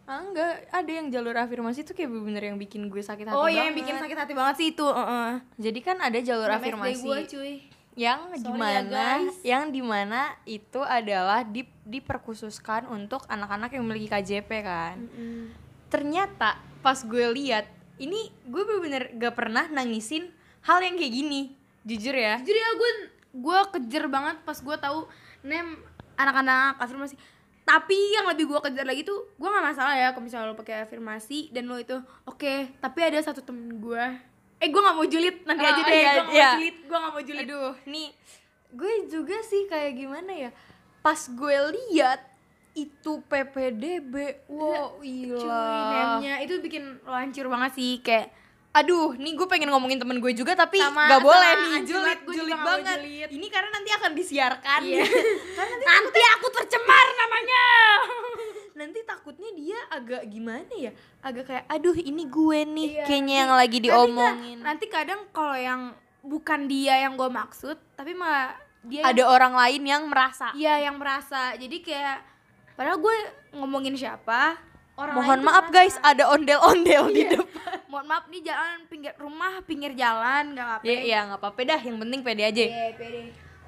Ah 0.03 0.19
enggak. 0.21 0.67
Ada 0.69 0.91
yang 0.93 1.07
jalur 1.09 1.33
afirmasi 1.33 1.87
itu 1.87 1.95
kayak 1.95 2.11
bener-bener 2.11 2.43
yang 2.51 2.59
bikin 2.59 2.91
gue 2.91 3.01
sakit 3.01 3.23
hati 3.25 3.39
oh 3.39 3.47
iya 3.47 3.65
yang 3.65 3.79
bikin 3.79 3.97
sakit 3.97 4.19
hati 4.19 4.33
banget 4.35 4.55
sih 4.57 4.69
itu 4.71 4.83
heeh. 4.83 5.31
jadi 5.57 5.79
kan 5.81 5.97
ada 5.99 6.19
jalur 6.19 6.51
Nama 6.51 6.59
afirmasi. 6.59 7.07
gua, 7.07 7.19
cuy 7.23 7.55
yang 7.93 8.33
Sorry 8.33 8.41
ya, 8.41 8.49
di 8.49 8.53
mana 8.57 8.81
guys. 8.89 9.37
yang 9.45 9.65
di 9.69 9.83
mana 9.85 10.21
itu 10.49 10.81
adalah 10.81 11.45
di 11.45 11.69
diperkhususkan 11.85 12.89
untuk 12.89 13.27
anak-anak 13.29 13.77
yang 13.77 13.85
memiliki 13.85 14.09
KJP 14.09 14.51
kan? 14.65 14.97
Ternyata 15.93 16.57
pas 16.81 16.99
gue 17.05 17.27
lihat 17.37 17.69
ini 18.01 18.33
gue 18.49 18.63
bener-bener 18.65 19.13
gak 19.21 19.37
pernah 19.37 19.69
nangisin 19.69 20.33
hal 20.65 20.81
yang 20.81 20.97
kayak 20.97 21.13
gini. 21.13 21.41
Jujur 21.85 22.17
ya. 22.17 22.41
Jujur 22.41 22.57
ya 22.57 22.71
gue 22.75 22.91
gue 23.33 23.59
kejer 23.77 24.09
banget 24.09 24.41
pas 24.45 24.57
gue 24.57 24.77
tahu 24.81 25.05
nem 25.45 25.77
anak-anak 26.17 26.81
afirmasi. 26.81 27.15
Tapi 27.63 27.95
yang 28.17 28.27
lebih 28.27 28.51
gue 28.51 28.59
kejar 28.59 28.89
lagi 28.89 29.05
tuh 29.05 29.29
gue 29.37 29.49
nggak 29.49 29.67
masalah 29.69 29.95
ya 29.95 30.11
kalau 30.17 30.25
misalnya 30.25 30.51
lo 30.51 30.59
pakai 30.59 30.83
afirmasi 30.83 31.53
dan 31.55 31.71
lo 31.71 31.79
itu 31.79 31.95
oke 32.27 32.75
tapi 32.83 32.99
ada 33.07 33.23
satu 33.23 33.39
temen 33.39 33.79
gue 33.79 34.05
eh 34.63 34.69
gue 34.69 34.81
nggak 34.81 34.95
mau 34.95 35.05
julid. 35.05 35.37
Nanti 35.43 35.61
Oh, 35.61 35.69
aja 35.69 35.83
deh. 35.83 35.91
iya, 35.93 36.13
gue 36.15 36.23
nggak 36.23 36.31
iya. 36.31 36.47
mau 36.47 36.55
julid. 36.55 36.77
Gue 36.81 36.97
nggak 36.97 37.13
mau 37.13 37.23
julid. 37.23 37.43
Aduh 37.45 37.73
nih. 37.85 38.09
Gue 38.73 38.93
juga 39.07 39.37
sih 39.43 39.63
kayak 39.67 39.93
gimana 39.93 40.33
ya? 40.33 40.51
Pas 41.01 41.19
gue 41.21 41.57
lihat 41.73 42.21
itu 42.73 43.21
PPDB 43.27 44.49
wow 44.49 44.97
nemnya 44.97 46.41
itu 46.41 46.57
bikin 46.57 47.05
lo 47.05 47.13
hancur 47.13 47.45
banget 47.45 47.77
sih 47.77 48.01
kayak 48.01 48.33
aduh 48.73 49.13
nih 49.13 49.37
gue 49.37 49.45
pengen 49.45 49.69
ngomongin 49.69 50.01
temen 50.01 50.17
gue 50.17 50.33
juga 50.33 50.57
tapi 50.57 50.81
Sama- 50.81 51.05
gak 51.05 51.21
boleh 51.21 51.53
sama. 51.53 51.61
nih. 51.69 51.81
Julid 51.85 52.19
gue 52.25 52.33
julid 52.33 52.57
banget. 52.57 52.99
julid. 53.05 53.29
ini 53.29 53.47
karena 53.53 53.69
nanti 53.69 53.91
akan 53.93 54.11
disiarkan. 54.17 54.81
Iya. 54.81 55.05
karena 55.61 55.75
nanti, 55.77 55.85
nanti 55.85 56.21
aku 56.33 56.47
tercemar 56.51 57.07
namanya 57.13 57.63
nanti 58.83 59.01
takutnya 59.03 59.51
dia 59.53 59.79
agak 59.89 60.27
gimana 60.27 60.73
ya? 60.73 60.91
Agak 61.21 61.45
kayak 61.47 61.65
aduh 61.67 61.95
ini 61.95 62.27
gue 62.27 62.59
nih 62.65 62.89
Iya, 62.93 63.05
kayaknya 63.05 63.35
yang 63.39 63.53
lagi 63.53 63.79
diomongin. 63.79 64.59
nanti 64.61 64.87
kadang 64.87 65.23
kalau 65.31 65.55
yang 65.55 65.95
bukan 66.21 66.67
dia 66.67 66.99
yang 66.99 67.15
gue 67.15 67.27
maksud 67.27 67.79
tapi 67.93 68.13
malah 68.13 68.55
dia 68.83 69.03
ada 69.05 69.23
orang 69.25 69.55
lain 69.55 69.83
yang 69.85 70.03
merasa. 70.05 70.51
Iya 70.53 70.83
yang 70.83 70.97
merasa. 70.97 71.55
Jadi 71.55 71.79
kayak 71.81 72.19
padahal 72.73 72.99
gue 72.99 73.17
ngomongin 73.53 73.95
siapa 73.95 74.59
orang 74.93 75.15
mohon 75.15 75.39
lain 75.39 75.47
maaf 75.47 75.67
guys 75.69 75.95
ada 76.01 76.27
ondel-ondel 76.29 77.07
di 77.09 77.23
Iya. 77.23 77.39
depan. 77.39 77.75
Mohon 77.93 78.07
maaf 78.09 78.25
nih 78.27 78.43
jalan 78.43 78.79
pinggir 78.87 79.13
rumah 79.17 79.53
pinggir 79.63 79.93
jalan 79.93 80.53
nggak 80.53 80.69
apa 80.75 80.85
ya 80.85 80.99
ya 81.01 81.19
nggak 81.27 81.39
apa-apa 81.39 81.61
dah 81.63 81.81
yang 81.81 81.97
penting 81.99 82.21
pede 82.21 82.43
aja. 82.43 82.65
Iya, 82.65 82.87
pede. 82.95 83.23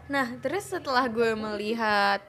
nah 0.05 0.27
terus 0.37 0.65
setelah 0.67 1.05
gue 1.07 1.31
melihat 1.33 2.21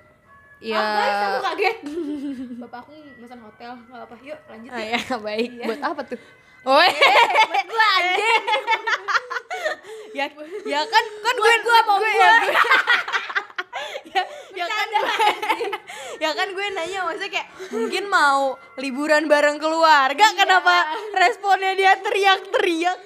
ya 0.58 0.78
Maaf 0.78 0.96
guys 0.96 1.20
aku 1.22 1.40
kaget. 1.46 1.78
Bapak 2.64 2.80
aku 2.82 2.92
pesan 3.20 3.40
hotel. 3.42 3.72
Nggak 3.86 4.02
apa 4.04 4.16
yuk 4.22 4.40
lanjut 4.48 4.70
Ah, 4.72 4.82
ya 4.82 4.98
ya 4.98 5.16
baik. 5.28 5.50
Buat 5.62 5.84
apa 5.84 6.02
tuh? 6.06 6.22
Oh 6.66 6.82
buat 6.82 7.62
gue 7.62 7.86
anjing. 7.94 8.44
Ya 10.18 10.26
ya 10.66 10.82
kan 10.82 11.04
kan 11.22 11.36
gue 11.38 11.54
gua, 11.62 11.80
mau 11.86 11.98
gue, 12.02 12.10
gua. 12.10 12.34
ya, 14.10 14.22
ya, 14.50 14.66
kan 14.66 14.88
ya 16.18 16.30
kan 16.34 16.48
gue 16.50 16.66
nanya 16.74 17.06
maksudnya 17.06 17.30
kayak 17.30 17.48
mungkin 17.70 18.10
mau 18.10 18.58
liburan 18.82 19.30
bareng 19.30 19.62
keluarga 19.62 20.26
Iya. 20.26 20.34
kenapa 20.34 20.76
responnya 21.14 21.78
dia 21.78 21.94
teriak-teriak? 22.02 22.98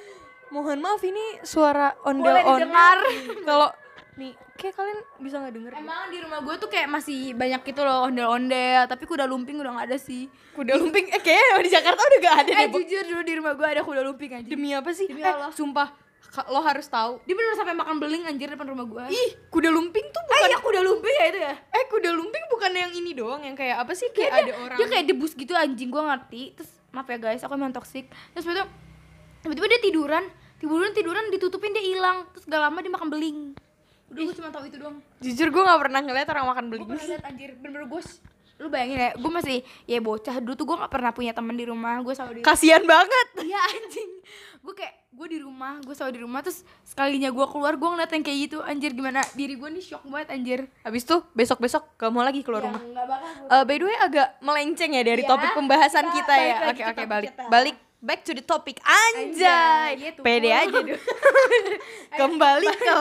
Mohon 0.49 0.79
maaf 0.79 1.03
ini 1.03 1.43
suara 1.43 1.99
ondel 2.07 2.39
didengar. 2.39 2.97
kalau 3.43 3.69
nih 4.15 4.39
kayak 4.59 4.75
kalian 4.75 4.99
bisa 5.23 5.35
nggak 5.39 5.53
denger 5.55 5.71
emang 5.79 6.11
di 6.11 6.17
rumah 6.19 6.39
gue 6.43 6.55
tuh 6.59 6.67
kayak 6.67 6.87
masih 6.91 7.31
banyak 7.31 7.61
gitu 7.63 7.81
loh 7.87 8.11
ondel-ondel. 8.11 8.83
Tapi 8.91 9.03
kuda 9.07 9.23
lumping 9.23 9.55
udah 9.63 9.71
nggak 9.79 9.87
ada 9.87 9.97
sih. 9.97 10.27
Kuda 10.51 10.75
lumping? 10.75 11.07
Eh 11.15 11.21
kayaknya 11.23 11.63
di 11.63 11.71
Jakarta 11.71 12.01
udah 12.03 12.19
gak 12.19 12.35
ada 12.43 12.51
eh 12.51 12.67
deh 12.67 12.83
jujur 12.83 13.03
dulu 13.07 13.21
di 13.23 13.33
rumah 13.39 13.53
gue 13.55 13.67
ada 13.67 13.81
kuda 13.87 14.01
lumping 14.03 14.31
aja 14.35 14.47
demi 14.49 14.75
apa 14.75 14.91
sih? 14.91 15.07
Demi 15.07 15.23
eh 15.23 15.31
Allah. 15.31 15.55
sumpah. 15.55 15.95
Lo 16.51 16.61
harus 16.61 16.85
tahu. 16.85 17.23
Dia 17.25 17.33
bener 17.33 17.57
sampai 17.57 17.73
makan 17.73 17.95
beling 17.97 18.23
anjir 18.27 18.51
depan 18.51 18.67
rumah 18.67 18.85
gue 18.85 19.03
ih 19.15 19.29
kuda 19.47 19.71
lumping 19.71 20.05
tuh 20.11 20.21
eh 20.21 20.27
bukan 20.27 20.49
ya 20.51 20.59
kuda 20.59 20.79
lumping 20.83 21.15
ya 21.15 21.25
itu 21.31 21.39
ya? 21.39 21.55
Eh 21.55 21.83
kuda 21.87 22.09
lumping 22.11 22.43
bukan 22.51 22.71
yang 22.75 22.91
ini 22.91 23.11
doang 23.15 23.41
yang 23.41 23.55
kayak 23.55 23.79
apa 23.79 23.95
sih? 23.95 24.11
Kayak 24.11 24.43
ada 24.43 24.53
orang. 24.59 24.77
dia 24.77 24.87
kayak 24.91 25.05
debus 25.07 25.31
gitu 25.39 25.55
anjing 25.55 25.87
gue 25.87 26.03
ngerti. 26.03 26.59
Terus 26.59 26.71
maaf 26.91 27.07
ya 27.07 27.17
guys 27.17 27.41
aku 27.47 27.55
emang 27.55 27.71
toxic. 27.71 28.11
Terus 28.35 28.45
itu 28.45 28.63
tiba-tiba 29.47 29.67
dia 29.71 29.81
tiduran. 29.81 30.25
Tiduran 30.59 30.91
tiduran 30.91 31.23
ditutupin 31.31 31.71
dia 31.71 31.81
hilang. 31.81 32.27
Terus 32.35 32.43
gak 32.43 32.59
lama 32.59 32.77
dia 32.83 32.91
makan 32.91 33.07
beling 33.07 33.39
udah 34.09 34.21
gue 34.23 34.35
cuma 34.35 34.49
tahu 34.49 34.63
itu 34.65 34.77
doang. 34.77 34.97
Jujur 35.19 35.47
gue 35.47 35.63
nggak 35.63 35.79
pernah 35.79 35.99
ngeliat 35.99 36.27
orang 36.27 36.45
makan 36.47 36.63
gue 36.65 36.71
beling 36.71 36.87
pernah 36.87 37.05
liat 37.07 37.23
anjir. 37.23 37.49
Bener-bener 37.55 37.85
gue 37.87 38.01
lu 38.59 38.67
bayangin 38.67 38.99
ya 38.99 39.09
gue 39.15 39.31
masih 39.31 39.57
ya 39.85 39.99
bocah. 39.99 40.35
Dulu 40.37 40.51
tuh 40.53 40.65
gue 40.65 40.75
gak 40.77 40.91
pernah 40.91 41.11
punya 41.11 41.31
temen 41.31 41.53
di 41.53 41.63
rumah. 41.63 41.95
Gue 42.01 42.11
selalu 42.11 42.31
di 42.33 42.41
kasian 42.41 42.83
banget. 42.83 43.27
Iya 43.39 43.55
anjing. 43.55 44.09
Gue 44.59 44.73
kayak 44.75 44.93
gue 45.09 45.27
di 45.29 45.39
rumah 45.39 45.79
gue 45.79 45.93
selalu 45.93 46.11
di 46.11 46.21
rumah. 46.21 46.43
Terus 46.43 46.59
sekalinya 46.83 47.29
gue 47.29 47.45
keluar 47.47 47.73
gue 47.73 47.87
ngeliat 47.87 48.11
yang 48.11 48.19
kayak 48.19 48.39
gitu. 48.43 48.57
Anjir 48.59 48.91
gimana? 48.91 49.23
Diri 49.31 49.55
gue 49.55 49.69
nih 49.69 49.79
shock 49.81 50.03
banget 50.03 50.27
anjir. 50.33 50.59
Habis 50.81 51.03
tuh 51.03 51.23
besok 51.31 51.57
besok 51.57 51.87
gak 51.95 52.09
mau 52.09 52.19
lagi 52.19 52.41
keluar 52.41 52.67
rumah. 52.67 52.83
nggak 52.83 53.05
bakal 53.05 53.29
gua- 53.39 53.51
Eh, 53.53 53.63
by 53.63 53.75
the 53.75 53.85
way 53.85 53.97
agak 53.97 54.27
melenceng 54.41 54.91
ya 54.91 55.03
dari 55.03 55.23
Ya, 55.23 55.29
topik 55.29 55.51
pembahasan 55.53 56.05
kita 56.09 56.19
kita 56.19 56.35
ya. 56.35 56.55
oke 56.65 56.75
ke 56.75 56.91
oke 56.91 57.03
balik. 57.07 57.29
kita. 57.31 57.43
balik 57.47 57.75
back 57.99 58.19
to 58.21 58.31
the 58.33 58.43
topic. 58.43 58.75
Anjay 58.81 59.39
Anjay, 59.39 59.89
gitu. 60.01 60.19
pede 60.19 60.51
aja 60.51 60.67
dulu 60.67 60.99
kembali 62.19 62.67
ke 62.69 62.91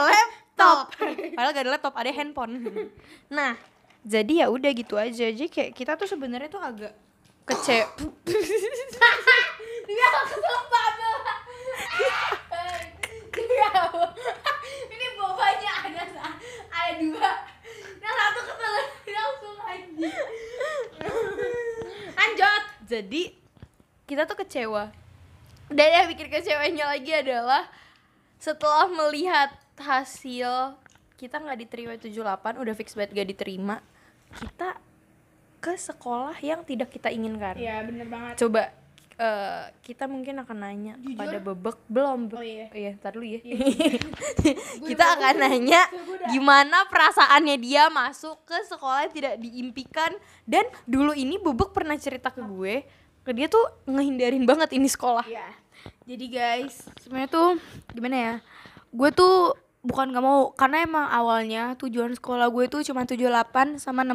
laptop 0.59 0.91
padahal 1.39 1.55
gak 1.55 1.63
ada 1.63 1.71
laptop 1.71 1.95
ada 1.95 2.11
handphone 2.11 2.55
nah 3.39 3.55
jadi 4.03 4.43
ya 4.43 4.47
udah 4.51 4.71
gitu 4.75 4.99
aja 4.99 5.31
jadi 5.31 5.47
kayak 5.47 5.71
kita 5.79 5.95
tuh 5.95 6.11
sebenarnya 6.11 6.51
tuh 6.51 6.59
agak 6.59 6.95
kece 7.47 7.87
Dia 9.89 10.05
kesel 10.05 10.61
banget. 10.69 11.25
Dia 13.33 13.71
ini 14.93 15.07
bobanya 15.17 15.73
ada 15.81 16.05
ada 16.69 16.93
dua. 17.01 17.33
Yang 17.97 18.15
satu 18.21 18.41
kesel 18.45 18.75
langsung 19.09 19.57
anjing. 19.65 20.17
Lanjut. 22.13 22.63
jadi 22.85 23.23
kita 24.05 24.29
tuh 24.29 24.37
kecewa 24.45 24.93
dan 25.73 25.89
yang 25.89 26.07
bikin 26.13 26.29
kecewanya 26.29 26.85
lagi 26.93 27.13
adalah 27.17 27.65
setelah 28.37 28.93
melihat 28.93 29.57
hasil 29.81 30.77
kita 31.15 31.37
nggak 31.37 31.59
diterima 31.61 31.93
78 31.95 32.15
udah 32.57 32.75
fix 32.75 32.93
banget 32.93 33.11
gak 33.13 33.29
diterima 33.29 33.77
kita 34.33 34.79
ke 35.59 35.75
sekolah 35.75 36.39
yang 36.39 36.63
tidak 36.63 36.89
kita 36.89 37.09
inginkan 37.09 37.55
Iya 37.55 37.83
bener 37.83 38.07
banget. 38.07 38.35
coba 38.37 38.71
eh, 39.17 39.65
kita 39.83 40.07
mungkin 40.07 40.39
akan 40.39 40.57
nanya 40.57 40.95
Jujur? 40.97 41.19
pada 41.19 41.39
bebek 41.41 41.77
belum 41.85 42.19
Be- 42.29 42.37
Oh, 42.37 42.45
iya. 42.45 42.67
iya 42.71 42.91
ntar 42.95 43.11
dulu 43.13 43.27
ya 43.27 43.41
Iya. 43.41 43.59
kita 44.89 45.03
udah- 45.03 45.15
akan 45.17 45.35
nanya 45.41 45.83
gimana 46.29 46.87
perasaannya 46.87 47.57
dia 47.57 47.89
masuk 47.89 48.39
ke 48.45 48.55
sekolah 48.65 49.05
yang 49.05 49.13
tidak 49.13 49.35
diimpikan 49.39 50.15
dan 50.45 50.63
dulu 50.85 51.11
ini 51.13 51.35
bebek 51.37 51.73
pernah 51.73 51.97
cerita 51.97 52.31
ke 52.31 52.39
gue 52.41 52.87
ke 53.21 53.31
dia 53.33 53.45
tuh 53.47 53.61
ngehindarin 53.85 54.45
banget 54.45 54.71
ini 54.73 54.87
sekolah 54.87 55.27
Iya. 55.27 55.47
Jadi 56.05 56.27
guys, 56.29 56.89
sebenarnya 56.99 57.29
tuh 57.29 57.49
gimana 57.91 58.17
ya? 58.17 58.35
Gue 58.89 59.11
tuh 59.11 59.53
bukan 59.81 60.11
gak 60.11 60.25
mau 60.25 60.51
karena 60.53 60.83
emang 60.83 61.07
awalnya 61.07 61.79
tujuan 61.79 62.13
sekolah 62.13 62.51
gue 62.51 62.65
tuh 62.67 62.81
cuma 62.83 63.07
78 63.07 63.79
sama 63.79 64.03
65. 64.03 64.11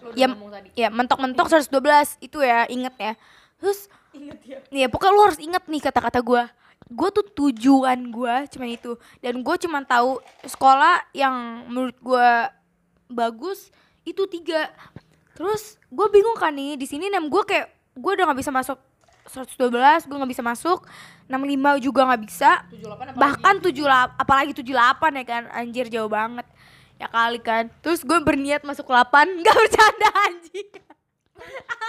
Lo 0.00 0.08
udah 0.10 0.16
Ya, 0.16 0.26
tadi. 0.32 0.68
ya 0.74 0.88
mentok-mentok 0.88 1.46
112 1.52 2.16
itu 2.24 2.38
ya, 2.40 2.64
inget 2.66 2.94
ya. 2.96 3.12
Terus 3.60 3.92
inget 4.10 4.40
ya 4.42 4.58
ya 4.72 4.86
pokoknya 4.88 5.12
lu 5.12 5.22
harus 5.22 5.38
inget 5.38 5.64
nih 5.68 5.82
kata-kata 5.84 6.20
gue. 6.20 6.42
Gue 6.90 7.08
tuh 7.12 7.22
tujuan 7.22 8.10
gue 8.10 8.34
cuma 8.50 8.66
itu 8.66 8.96
dan 9.20 9.38
gue 9.38 9.56
cuma 9.60 9.78
tahu 9.84 10.18
sekolah 10.42 11.04
yang 11.12 11.68
menurut 11.68 11.96
gue 12.00 12.28
bagus 13.06 13.68
itu 14.02 14.24
tiga. 14.26 14.72
Terus 15.36 15.76
gue 15.86 16.06
bingung 16.08 16.34
kan 16.34 16.50
nih 16.50 16.74
di 16.74 16.86
sini 16.88 17.06
nem 17.06 17.28
gue 17.28 17.42
kayak 17.44 17.68
gue 17.94 18.10
udah 18.16 18.24
nggak 18.32 18.40
bisa 18.40 18.50
masuk 18.50 18.80
112 19.28 20.08
gue 20.08 20.16
nggak 20.16 20.32
bisa 20.32 20.44
masuk. 20.44 20.86
65 21.30 21.84
juga 21.84 22.00
nggak 22.10 22.22
bisa. 22.26 22.50
78 22.70 23.14
apalagi? 23.14 23.18
bahkan 23.18 23.54
78 23.62 24.22
apalagi 24.22 24.52
78 24.56 25.18
ya 25.20 25.24
kan? 25.26 25.42
Anjir 25.52 25.86
jauh 25.92 26.10
banget. 26.10 26.46
Ya 26.96 27.06
kali 27.08 27.40
kan. 27.40 27.68
Terus 27.84 28.04
gue 28.04 28.18
berniat 28.20 28.62
masuk 28.64 28.88
8 28.88 29.10
nggak 29.40 29.56
bercanda 29.56 30.08
anjing. 30.28 30.70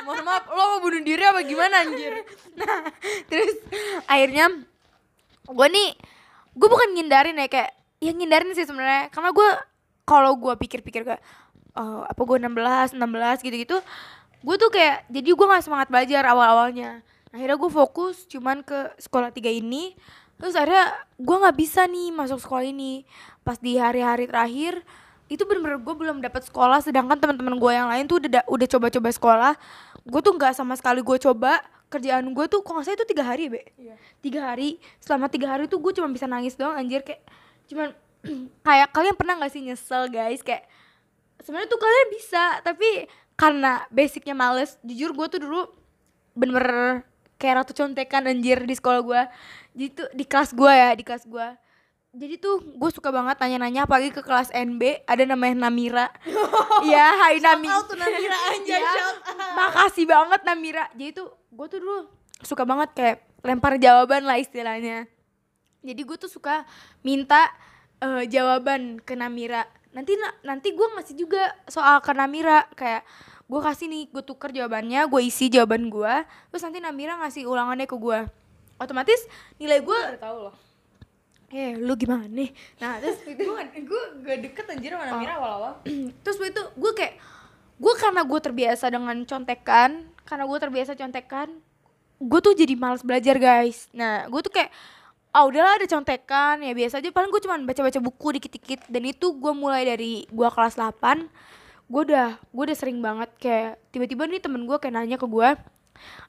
Mohon 0.07 0.23
maaf 0.23 0.47
lo 0.47 0.63
mau 0.63 0.79
bunuh 0.79 1.03
diri 1.03 1.23
apa 1.27 1.41
gimana 1.43 1.83
anjir? 1.83 2.13
Nah 2.59 2.87
terus 3.31 3.55
akhirnya 4.07 4.51
gue 5.47 5.67
nih 5.71 5.89
gue 6.51 6.67
bukan 6.67 6.89
ngindarin 6.95 7.39
ya 7.39 7.47
kayak 7.47 7.71
ya 7.99 8.11
ngindarin 8.11 8.51
sih 8.55 8.67
sebenarnya. 8.67 9.11
Karena 9.11 9.31
gue 9.31 9.49
kalau 10.07 10.35
gue 10.35 10.53
pikir-pikir 10.59 11.07
kayak 11.07 11.23
eh, 11.77 12.01
apa 12.07 12.21
gue 12.21 12.37
16 12.39 12.99
16 12.99 13.45
gitu-gitu 13.47 13.79
gue 14.41 14.55
tuh 14.57 14.69
kayak 14.73 15.05
jadi 15.07 15.29
gue 15.37 15.47
nggak 15.47 15.63
semangat 15.65 15.87
belajar 15.93 16.25
awal-awalnya 16.25 17.05
akhirnya 17.31 17.57
gue 17.57 17.71
fokus 17.71 18.27
cuman 18.27 18.63
ke 18.63 18.95
sekolah 18.99 19.31
tiga 19.31 19.49
ini. 19.51 19.95
Terus 20.37 20.57
akhirnya 20.57 20.91
gue 21.15 21.35
nggak 21.37 21.57
bisa 21.57 21.85
nih 21.87 22.09
masuk 22.11 22.39
sekolah 22.41 22.65
ini. 22.67 23.03
Pas 23.41 23.57
di 23.57 23.77
hari-hari 23.77 24.27
terakhir 24.27 24.83
itu 25.31 25.47
bener-bener 25.47 25.79
gue 25.79 25.95
belum 25.95 26.17
dapat 26.19 26.43
sekolah. 26.45 26.83
Sedangkan 26.83 27.15
teman-teman 27.17 27.55
gue 27.55 27.71
yang 27.71 27.87
lain 27.87 28.05
tuh 28.09 28.19
udah 28.19 28.29
da- 28.41 28.47
udah 28.49 28.67
coba-coba 28.67 29.09
sekolah. 29.13 29.53
Gue 30.03 30.21
tuh 30.21 30.33
nggak 30.35 30.53
sama 30.57 30.75
sekali 30.75 30.99
gue 31.01 31.17
coba. 31.31 31.61
Kerjaan 31.91 32.31
gue 32.31 32.45
tuh 32.47 32.63
kok 32.63 32.71
nggak 32.71 32.85
salah 32.87 32.97
itu 33.03 33.07
tiga 33.11 33.23
hari 33.27 33.51
be? 33.51 33.61
Iya. 33.75 33.95
tiga 34.23 34.39
hari. 34.47 34.79
Selama 35.03 35.27
tiga 35.27 35.51
hari 35.51 35.67
tuh 35.67 35.77
gue 35.83 35.91
cuma 35.91 36.07
bisa 36.07 36.23
nangis 36.27 36.55
doang 36.55 36.75
anjir. 36.75 37.03
Kayak 37.03 37.21
cuman 37.67 37.89
kayak 38.67 38.87
kalian 38.95 39.15
pernah 39.19 39.35
nggak 39.39 39.51
sih 39.51 39.61
nyesel 39.61 40.07
guys? 40.07 40.39
Kayak 40.39 40.71
sebenarnya 41.43 41.69
tuh 41.69 41.81
kalian 41.81 42.07
bisa 42.13 42.43
tapi 42.61 42.89
karena 43.35 43.81
basicnya 43.89 44.37
males 44.37 44.77
jujur 44.85 45.11
gue 45.17 45.27
tuh 45.27 45.39
dulu 45.41 45.61
bener-bener 46.37 47.01
kayak 47.41 47.55
ratu 47.59 47.73
contekan 47.73 48.23
anjir 48.23 48.61
di 48.61 48.71
sekolah 48.71 49.01
gue 49.01 49.21
jadi 49.73 49.87
tuh 49.89 50.07
di 50.13 50.23
kelas 50.23 50.53
gue 50.53 50.69
ya 50.69 50.93
di 50.93 51.01
kelas 51.01 51.25
gue 51.25 51.47
jadi 52.11 52.35
tuh 52.37 52.59
gue 52.75 52.89
suka 52.91 53.07
banget 53.07 53.39
nanya-nanya 53.39 53.87
apalagi 53.87 54.11
ke 54.11 54.19
kelas 54.19 54.51
NB 54.51 55.07
ada 55.07 55.23
namanya 55.23 55.63
Namira. 55.63 56.11
Iya 56.83 57.07
Hai 57.07 57.39
Nami 57.39 57.71
out 57.71 57.87
tuh 57.87 57.95
Namira, 57.95 58.35
Iya, 58.59 58.83
shout 58.83 59.17
makasih 59.55 60.05
banget 60.05 60.43
Namira. 60.43 60.91
Jadi 60.91 61.15
tuh 61.15 61.31
gue 61.31 61.67
tuh 61.71 61.79
dulu 61.79 62.11
suka 62.43 62.67
banget 62.67 62.91
kayak 62.91 63.17
lempar 63.41 63.79
jawaban 63.79 64.27
lah 64.27 64.35
istilahnya. 64.35 65.07
Jadi 65.79 66.01
gue 66.03 66.17
tuh 66.19 66.27
suka 66.27 66.67
minta 66.99 67.47
eh, 67.97 68.27
jawaban 68.27 68.99
ke 68.99 69.15
Namira. 69.15 69.63
Nanti 69.91 70.11
na- 70.15 70.35
nanti 70.43 70.75
gue 70.75 70.87
ngasih 70.91 71.15
juga 71.15 71.47
soal 71.65 72.03
ke 72.03 72.11
Namira 72.11 72.67
kayak 72.75 73.07
gue 73.51 73.59
kasih 73.59 73.91
nih 73.91 74.07
gue 74.07 74.23
tuker 74.23 74.55
jawabannya 74.55 75.11
gue 75.11 75.21
isi 75.27 75.51
jawaban 75.51 75.91
gue 75.91 76.13
terus 76.47 76.63
nanti 76.63 76.79
Namira 76.79 77.19
ngasih 77.19 77.43
ulangannya 77.43 77.83
ke 77.83 77.99
gue 77.99 78.19
otomatis 78.79 79.27
nilai 79.59 79.83
gue 79.83 79.93
udah 79.93 80.21
tahu 80.23 80.37
loh. 80.49 80.55
Eh 81.51 81.75
lu 81.75 81.99
gimana 81.99 82.25
nih? 82.31 82.49
Nah 82.79 82.97
terus 83.03 83.19
gue 83.27 83.35
gue 83.83 84.03
gak 84.23 84.39
deket 84.39 84.65
anjir 84.71 84.95
sama 84.95 85.03
Namira 85.03 85.35
awal-awal. 85.35 85.73
Terus 86.23 86.39
waktu 86.39 86.55
itu 86.55 86.63
gue 86.79 86.91
kayak 86.95 87.13
gue 87.75 87.93
karena 87.99 88.21
gue 88.23 88.39
terbiasa 88.39 88.85
dengan 88.87 89.17
contekan 89.27 90.07
karena 90.23 90.43
gue 90.47 90.57
terbiasa 90.63 90.91
contekan 90.95 91.47
gue 92.21 92.39
tuh 92.39 92.55
jadi 92.55 92.73
malas 92.79 93.03
belajar 93.03 93.35
guys. 93.35 93.91
Nah 93.91 94.31
gue 94.31 94.41
tuh 94.41 94.53
kayak 94.55 94.71
ah 95.35 95.43
udahlah 95.43 95.75
ada 95.75 95.87
contekan. 95.91 96.63
Ya 96.63 96.71
biasa 96.71 97.03
aja. 97.03 97.11
Paling 97.11 97.29
gue 97.29 97.41
cuma 97.43 97.59
baca-baca 97.59 97.99
buku 97.99 98.27
dikit-dikit. 98.39 98.87
Dan 98.87 99.11
itu 99.11 99.35
gue 99.35 99.53
mulai 99.53 99.83
dari 99.83 100.23
gue 100.31 100.49
kelas 100.55 100.79
8 100.79 101.27
gue 101.91 102.01
udah 102.07 102.39
gue 102.39 102.63
udah 102.71 102.77
sering 102.77 103.03
banget 103.03 103.29
kayak 103.35 103.75
tiba-tiba 103.91 104.23
nih 104.23 104.39
temen 104.39 104.63
gue 104.63 104.77
kayak 104.79 104.95
nanya 104.95 105.19
ke 105.19 105.27
gue 105.27 105.49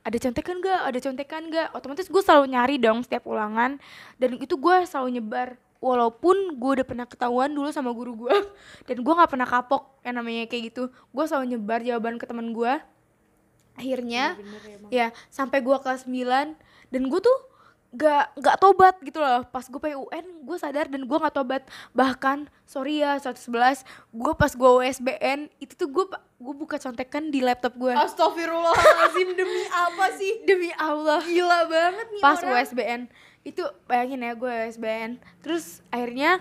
ada 0.03 0.17
contekan 0.19 0.57
gak 0.59 0.81
ada 0.91 0.99
contekan 0.99 1.43
gak 1.49 1.69
otomatis 1.73 2.07
gue 2.11 2.23
selalu 2.23 2.45
nyari 2.53 2.77
dong 2.83 3.07
setiap 3.07 3.25
ulangan. 3.31 3.79
Dan 4.19 4.37
itu 4.43 4.59
gue 4.59 4.77
selalu 4.85 5.21
nyebar 5.21 5.57
walaupun 5.83 6.59
gue 6.59 6.71
udah 6.83 6.87
pernah 6.87 7.07
ketahuan 7.07 7.51
dulu 7.51 7.71
sama 7.75 7.91
guru 7.91 8.27
gue 8.27 8.37
dan 8.91 9.03
gue 9.03 9.13
nggak 9.19 9.31
pernah 9.35 9.49
kapok 9.49 9.99
yang 10.07 10.19
namanya 10.19 10.51
kayak 10.51 10.75
gitu. 10.75 10.93
Gue 11.15 11.25
selalu 11.27 11.57
nyebar 11.57 11.81
jawaban 11.83 12.19
ke 12.19 12.25
teman 12.27 12.53
gue 12.53 12.73
akhirnya 13.73 14.37
ya 14.93 15.17
sampai 15.33 15.65
gue 15.65 15.77
kelas 15.81 16.05
9 16.05 16.93
dan 16.93 17.03
gue 17.09 17.21
tuh 17.25 17.39
gak 17.93 18.33
gak 18.41 18.57
tobat 18.57 18.97
gitu 19.05 19.21
loh. 19.21 19.45
Pas 19.49 19.65
gue 19.69 19.81
PUN 19.81 20.27
gue 20.43 20.57
sadar 20.57 20.89
dan 20.89 21.05
gue 21.05 21.19
gak 21.19 21.35
tobat. 21.37 21.63
Bahkan 21.93 22.49
sorry 22.65 23.05
ya 23.05 23.21
111 23.21 23.85
gue 24.11 24.33
pas 24.33 24.53
gue 24.53 24.71
USBN 24.81 25.53
itu 25.61 25.77
tuh 25.77 25.89
gue 25.93 26.05
gue 26.43 26.55
buka 26.57 26.81
contekan 26.81 27.31
di 27.31 27.39
laptop 27.45 27.77
gue 27.79 27.93
Astagfirullahaladzim 27.93 29.37
demi 29.41 29.63
apa 29.71 30.07
sih? 30.17 30.33
Demi 30.49 30.73
Allah. 30.75 31.21
Gila 31.23 31.61
banget 31.69 32.07
nih 32.17 32.23
pas 32.25 32.41
orang. 32.41 32.65
USBN 32.65 33.01
itu 33.43 33.63
bayangin 33.87 34.23
ya 34.25 34.33
gue 34.39 34.53
USBN 34.71 35.19
terus 35.43 35.83
akhirnya 35.91 36.41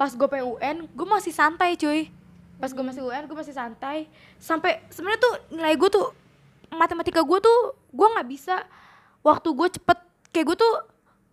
pas 0.00 0.10
gue 0.12 0.28
PUN 0.28 0.76
gue 0.88 1.06
masih 1.06 1.32
santai 1.36 1.76
cuy. 1.76 2.08
Pas 2.56 2.72
gue 2.72 2.84
masih 2.84 3.04
UN 3.04 3.28
gue 3.28 3.36
masih 3.36 3.52
santai. 3.52 4.08
Sampai 4.40 4.80
sebenarnya 4.88 5.20
tuh 5.20 5.34
nilai 5.52 5.76
gue 5.76 5.90
tuh 5.92 6.08
matematika 6.72 7.20
gue 7.20 7.38
tuh 7.40 7.60
gue 7.92 8.08
nggak 8.16 8.28
bisa. 8.28 8.64
Waktu 9.20 9.48
gue 9.52 9.68
cepet 9.76 9.98
kayak 10.36 10.46
gue 10.46 10.58
tuh 10.60 10.74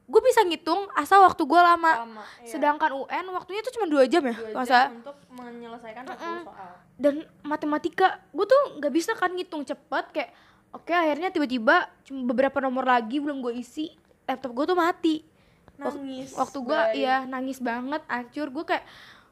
gue 0.03 0.21
bisa 0.21 0.43
ngitung 0.43 0.87
asal 0.95 1.23
waktu 1.23 1.43
gue 1.43 1.55
lama, 1.55 1.91
Lama, 2.03 2.23
iya. 2.39 2.47
sedangkan 2.47 2.91
UN 3.03 3.25
waktunya 3.31 3.59
tuh 3.59 3.71
cuma 3.71 3.87
dua 3.87 4.03
jam 4.03 4.23
ya 4.23 4.35
Dua 4.35 4.51
masa? 4.53 4.87
jam 4.87 4.99
untuk 4.99 5.15
menyelesaikan 5.31 6.03
10 6.03 6.11
Mm-mm. 6.11 6.39
soal. 6.43 6.71
Dan 6.95 7.13
matematika 7.41 8.07
gue 8.31 8.43
tuh 8.43 8.61
nggak 8.79 8.93
bisa 8.93 9.11
kan 9.15 9.31
ngitung 9.31 9.63
cepet 9.63 10.05
kayak 10.11 10.31
oke 10.71 10.91
akhirnya 10.91 11.31
tiba-tiba 11.31 11.87
cuma 12.03 12.23
beberapa 12.25 12.59
nomor 12.59 12.83
lagi 12.83 13.19
belum 13.19 13.39
gue 13.39 13.55
isi 13.55 13.91
laptop 14.23 14.51
gue 14.51 14.65
tuh 14.65 14.77
mati. 14.77 15.15
Nangis 15.75 16.31
waktu 16.35 16.57
gue 16.59 16.79
iya 16.95 17.23
nangis 17.23 17.59
banget 17.59 18.03
hancur. 18.05 18.51
Gue 18.51 18.63
kayak 18.63 18.83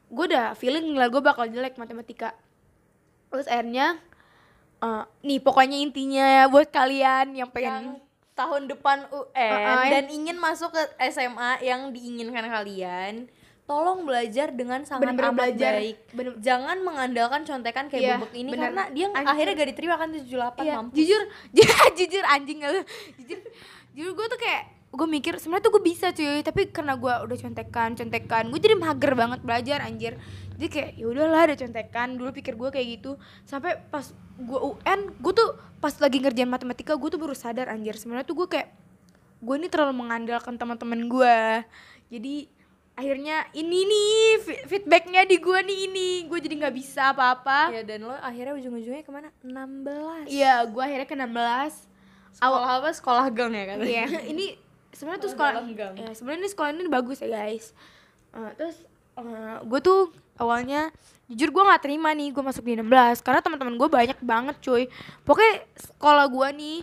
gue 0.08 0.24
udah 0.28 0.52
feeling 0.52 0.88
nilai 0.88 1.08
gue 1.08 1.20
bakal 1.20 1.48
jelek 1.48 1.76
matematika. 1.76 2.32
Terus 3.28 3.44
akhirnya 3.44 4.00
eh, 4.80 5.04
nih 5.20 5.38
pokoknya 5.38 5.78
intinya 5.78 6.24
ya 6.24 6.44
buat 6.48 6.68
kalian 6.68 7.36
yang 7.36 7.36
yang 7.36 7.50
pengen 7.52 7.84
tahun 8.32 8.66
depan 8.66 9.06
UN 9.06 9.28
Uh-uh. 9.30 9.84
dan 9.88 10.04
ingin 10.08 10.36
masuk 10.36 10.70
ke 10.70 10.82
SMA 11.06 11.60
yang 11.60 11.90
diinginkan 11.90 12.44
kalian 12.44 13.28
tolong 13.62 14.02
belajar 14.02 14.50
dengan 14.50 14.82
sangat 14.82 15.06
Bener-bener 15.06 15.28
amat 15.28 15.38
belajar. 15.38 15.72
baik 15.78 15.96
Bener- 16.10 16.38
jangan 16.38 16.76
mengandalkan 16.78 17.40
contekan 17.42 17.86
kayak 17.86 18.18
bobok 18.18 18.32
ini 18.32 18.50
bener. 18.50 18.62
karena 18.68 18.82
dia 18.90 19.06
Anjir. 19.08 19.28
akhirnya 19.28 19.54
gak 19.54 19.68
diterima 19.70 19.94
kan 19.96 20.08
78 20.10 20.28
Iya, 20.58 20.74
mampus 20.74 20.96
jujur 20.98 21.22
jujur 21.98 22.24
anjing 22.26 22.58
gak 22.58 22.70
lu 22.70 22.80
jujur 23.18 23.38
jujur 23.92 24.12
gue 24.12 24.26
tuh 24.28 24.40
kayak 24.40 24.62
gue 24.92 25.08
mikir 25.08 25.34
sebenarnya 25.36 25.64
tuh 25.64 25.72
gue 25.72 25.84
bisa 25.86 26.06
cuy 26.10 26.40
tapi 26.42 26.68
karena 26.68 26.92
gue 26.94 27.14
udah 27.22 27.38
contekan 27.38 27.90
contekan 27.94 28.44
gue 28.46 28.60
jadi 28.60 28.76
mager 28.76 29.12
banget 29.14 29.40
belajar 29.40 29.78
anjir 29.80 30.20
jadi 30.62 30.70
kayak 30.70 30.90
ya 30.94 31.06
udahlah 31.10 31.50
ada 31.50 31.58
contekan. 31.58 32.14
Dulu 32.14 32.30
pikir 32.30 32.54
gue 32.54 32.70
kayak 32.70 32.86
gitu. 33.02 33.18
Sampai 33.42 33.82
pas 33.90 34.06
gue 34.38 34.58
UN 34.62 35.10
gue 35.18 35.32
tuh 35.34 35.58
pas 35.82 35.90
lagi 35.98 36.22
ngerjain 36.22 36.46
matematika 36.46 36.94
gue 36.94 37.08
tuh 37.10 37.18
baru 37.18 37.34
sadar 37.34 37.66
anjir. 37.66 37.98
Sebenarnya 37.98 38.22
tuh 38.22 38.38
gue 38.38 38.46
kayak 38.46 38.70
gue 39.42 39.54
ini 39.58 39.66
terlalu 39.66 40.06
mengandalkan 40.06 40.54
teman-teman 40.54 41.10
gue 41.10 41.36
jadi 42.14 42.46
akhirnya 42.94 43.50
ini 43.58 43.82
nih 43.90 44.22
feedbacknya 44.70 45.26
di 45.26 45.42
gue 45.42 45.58
nih 45.66 45.78
ini. 45.90 46.10
Gue 46.30 46.38
jadi 46.38 46.54
nggak 46.62 46.74
bisa 46.78 47.10
apa-apa. 47.10 47.74
Ya 47.74 47.82
dan 47.82 48.06
lo 48.06 48.14
akhirnya 48.14 48.54
ujung-ujungnya 48.54 49.02
ke 49.02 49.10
mana? 49.10 49.34
16 49.42 50.30
iya 50.30 50.62
gue 50.62 50.78
akhirnya 50.78 51.10
ke 51.10 51.16
16 51.18 51.90
sekolah 52.38 52.70
apa? 52.78 52.90
Sekolah 52.94 53.26
gang 53.34 53.50
ya 53.50 53.64
kan 53.66 53.78
Iya, 53.82 54.06
ini 54.30 54.54
sebenarnya 54.94 55.26
tuh 55.26 55.32
Sekolah 55.34 55.58
sekolah 55.58 55.66
dalam 55.66 55.74
gang. 55.74 55.94
ya, 55.98 56.10
sebenarnya 56.14 56.40
ini 56.46 56.50
sekolah 56.54 56.68
ini 56.70 56.82
bagus 56.86 57.18
ya 57.18 57.28
guys. 57.34 57.74
Eh, 58.30 58.50
terus 58.54 58.78
gue 59.68 59.80
tuh 59.84 60.08
awalnya 60.42 60.90
jujur 61.30 61.48
gue 61.48 61.62
nggak 61.62 61.82
terima 61.86 62.10
nih 62.12 62.34
gue 62.34 62.42
masuk 62.42 62.66
di 62.66 62.76
16 62.76 63.22
karena 63.22 63.40
teman-teman 63.40 63.74
gue 63.78 63.88
banyak 63.88 64.18
banget 64.20 64.56
cuy. 64.60 64.84
Pokoknya 65.22 65.62
sekolah 65.78 66.26
gue 66.28 66.48
nih 66.58 66.78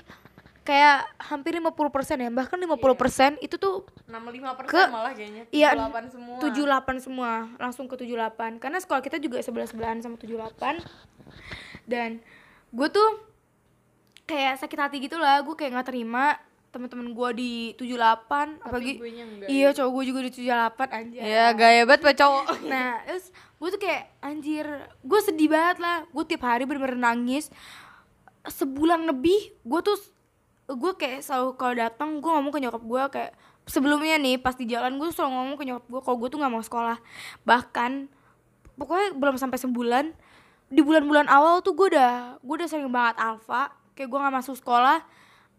kayak 0.69 1.02
hampir 1.34 1.58
50% 1.58 1.74
ya 2.22 2.30
bahkan 2.30 2.62
50% 2.62 3.41
itu 3.41 3.58
tuh 3.58 3.89
65 4.06 4.54
persen 4.54 4.69
Ke- 4.69 4.91
malah 4.93 5.17
kayaknya 5.17 5.43
iya, 5.50 5.74
78 5.74 6.13
semua. 6.13 6.38
78 6.38 7.06
semua 7.06 7.32
langsung 7.58 7.86
ke 7.89 7.98
78 7.98 8.62
karena 8.62 8.78
sekolah 8.78 9.02
kita 9.02 9.17
juga 9.17 9.41
sebelah 9.41 9.65
sebelahan 9.65 9.98
sama 9.98 10.22
78 10.22 10.86
dan 11.89 12.22
gue 12.69 12.88
tuh 12.93 13.10
kayak 14.30 14.62
sakit 14.62 14.78
hati 14.78 14.98
gitu 15.10 15.17
lah 15.17 15.41
gue 15.41 15.58
kayak 15.58 15.74
nggak 15.74 15.89
terima 15.89 16.38
teman-teman 16.69 17.10
gue 17.12 17.29
di 17.34 17.51
78 17.73 18.62
apalagi 18.62 18.93
guenya 19.01 19.25
enggak 19.25 19.49
iya 19.49 19.67
cowok 19.73 19.91
gue 19.93 20.03
juga 20.05 20.19
di 20.25 20.32
78 20.45 20.97
anjir. 20.97 21.19
Ya 21.25 21.45
gaya 21.58 21.82
banget 21.89 22.01
pak 22.05 22.15
cowok. 22.21 22.45
Nah 22.71 23.01
terus 23.10 23.25
gue 23.34 23.69
tuh 23.73 23.82
kayak 23.82 24.03
anjir 24.21 24.65
gue 25.01 25.19
sedih 25.25 25.49
banget 25.49 25.77
lah. 25.82 26.05
Gue 26.13 26.23
tiap 26.29 26.45
hari 26.45 26.69
bener-bener 26.69 26.97
nangis. 26.97 27.49
Sebulan 28.45 29.10
lebih 29.10 29.58
gue 29.65 29.79
tuh 29.82 29.97
gue 30.69 30.91
kayak 30.93 31.25
selalu 31.25 31.58
kalau 31.58 31.73
datang 31.73 32.10
gue 32.21 32.29
ngomong 32.29 32.53
ke 32.53 32.62
nyokap 32.62 32.84
gue 32.86 33.03
kayak 33.10 33.32
sebelumnya 33.65 34.21
nih 34.21 34.38
pas 34.38 34.53
di 34.53 34.69
jalan 34.69 35.01
gue 35.01 35.10
selalu 35.10 35.32
ngomong 35.34 35.55
ke 35.58 35.63
nyokap 35.65 35.86
gue 35.89 36.01
kalau 36.05 36.17
gue 36.21 36.29
tuh 36.29 36.38
nggak 36.38 36.53
mau 36.53 36.62
sekolah. 36.62 36.97
Bahkan 37.49 37.91
pokoknya 38.77 39.17
belum 39.17 39.36
sampai 39.41 39.58
sebulan 39.58 40.05
di 40.69 40.86
bulan-bulan 40.86 41.25
awal 41.34 41.65
tuh 41.65 41.73
gue 41.73 41.97
udah 41.97 42.38
gue 42.45 42.55
udah 42.62 42.69
sering 42.69 42.93
banget 42.93 43.17
alfa 43.17 43.73
kayak 43.97 44.05
gue 44.05 44.19
nggak 44.21 44.36
masuk 44.38 44.55
sekolah 44.55 45.01